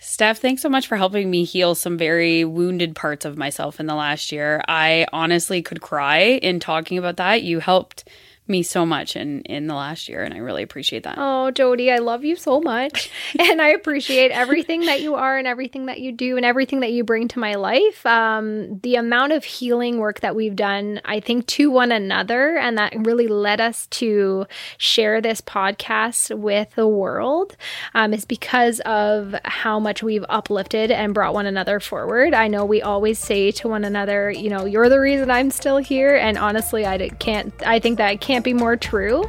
Steph, 0.08 0.38
thanks 0.38 0.62
so 0.62 0.70
much 0.70 0.86
for 0.86 0.98
helping 0.98 1.32
me 1.32 1.44
heal 1.44 1.74
some 1.74 1.98
very 1.98 2.46
wounded 2.46 2.96
parts 2.96 3.26
of 3.26 3.38
myself 3.38 3.80
in 3.80 3.88
the 3.88 3.96
last 3.96 4.32
year. 4.32 4.62
I 4.68 5.08
honestly 5.12 5.64
could 5.64 5.82
cry 5.82 6.20
in 6.20 6.60
talking 6.60 7.00
about 7.00 7.18
that. 7.18 7.42
You 7.42 7.60
helped 7.60 8.08
me 8.48 8.64
so 8.64 8.86
much 8.86 9.16
in 9.16 9.42
in 9.42 9.68
the 9.68 9.76
last 9.76 10.10
year 10.10 10.24
and 10.24 10.34
I 10.34 10.38
really 10.38 10.64
appreciate 10.64 11.04
that. 11.04 11.18
Oh, 11.18 11.52
Jodie, 11.54 11.94
I 11.94 12.00
love 12.00 12.24
you 12.26 12.36
so 12.36 12.60
much. 12.60 13.10
and 13.40 13.62
I 13.62 13.70
appreciate 13.70 14.32
everything 14.32 14.86
that 14.86 15.02
you 15.02 15.16
are 15.16 15.38
and 15.38 15.48
everything 15.48 15.86
that 15.86 16.00
you 16.00 16.12
do 16.12 16.36
and 16.36 16.46
everything 16.46 16.82
that 16.82 16.92
you 16.92 17.04
bring 17.04 17.28
to 17.30 17.40
my 17.40 17.56
life. 17.56 18.06
Um, 18.06 18.80
the 18.80 18.96
amount 18.96 19.32
of 19.32 19.44
healing 19.44 20.00
work 20.00 20.20
that 20.22 20.36
we've 20.36 20.56
done, 20.56 21.00
I 21.06 21.20
think, 21.20 21.48
to 21.48 21.72
one 21.72 21.92
another, 21.92 22.58
and 22.58 22.78
that 22.78 22.94
really 23.06 23.28
led 23.28 23.62
us 23.62 23.88
to 23.88 24.46
share 24.78 25.22
this 25.22 25.42
podcast 25.42 26.38
with 26.38 26.74
the 26.76 26.88
world 26.88 27.56
um, 27.94 28.14
is 28.14 28.26
because 28.26 28.80
of 28.82 29.36
how 29.46 29.80
much 29.80 30.04
we've 30.04 30.26
uplifted 30.28 30.92
and 30.92 31.14
brought 31.14 31.34
one 31.34 31.46
another 31.46 31.80
forward. 31.80 32.34
I 32.34 32.48
know 32.48 32.66
we 32.66 32.82
always 32.82 33.20
say 33.20 33.52
to 33.52 33.68
one 33.68 33.86
another, 33.86 34.32
you 34.32 34.50
know, 34.50 34.66
you're 34.66 34.90
the 34.90 35.00
reason 35.00 35.30
I'm 35.30 35.52
still 35.52 35.78
here. 35.78 36.16
And 36.16 36.38
honestly, 36.38 36.86
I 36.86 37.10
can't, 37.10 37.54
I 37.66 37.80
think 37.80 37.98
that 38.00 38.08
I 38.08 38.16
can't 38.16 38.35
can't 38.36 38.44
be 38.44 38.54
more 38.54 38.76
true. 38.76 39.24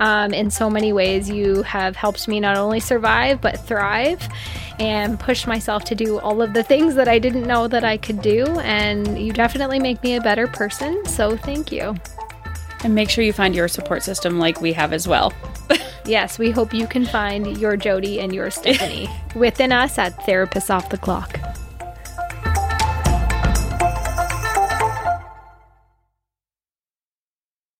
Um, 0.00 0.32
in 0.32 0.50
so 0.50 0.70
many 0.70 0.90
ways, 0.90 1.28
you 1.28 1.62
have 1.64 1.94
helped 1.94 2.26
me 2.26 2.40
not 2.40 2.56
only 2.56 2.80
survive, 2.80 3.42
but 3.42 3.60
thrive 3.60 4.26
and 4.80 5.20
push 5.20 5.46
myself 5.46 5.84
to 5.84 5.94
do 5.94 6.18
all 6.20 6.40
of 6.40 6.54
the 6.54 6.62
things 6.62 6.94
that 6.94 7.06
I 7.06 7.18
didn't 7.18 7.46
know 7.46 7.68
that 7.68 7.84
I 7.84 7.98
could 7.98 8.22
do. 8.22 8.46
And 8.60 9.18
you 9.18 9.34
definitely 9.34 9.78
make 9.78 10.02
me 10.02 10.16
a 10.16 10.22
better 10.22 10.46
person. 10.46 11.04
So 11.04 11.36
thank 11.36 11.70
you. 11.70 11.94
And 12.82 12.94
make 12.94 13.10
sure 13.10 13.22
you 13.24 13.34
find 13.34 13.54
your 13.54 13.68
support 13.68 14.02
system 14.02 14.38
like 14.38 14.62
we 14.62 14.72
have 14.72 14.94
as 14.94 15.06
well. 15.06 15.34
yes, 16.06 16.38
we 16.38 16.50
hope 16.50 16.72
you 16.72 16.86
can 16.86 17.04
find 17.04 17.58
your 17.58 17.76
Jodie 17.76 18.22
and 18.24 18.34
your 18.34 18.50
Stephanie 18.50 19.06
within 19.34 19.70
us 19.70 19.98
at 19.98 20.16
Therapists 20.20 20.70
Off 20.70 20.88
the 20.88 20.96
Clock. 20.96 21.38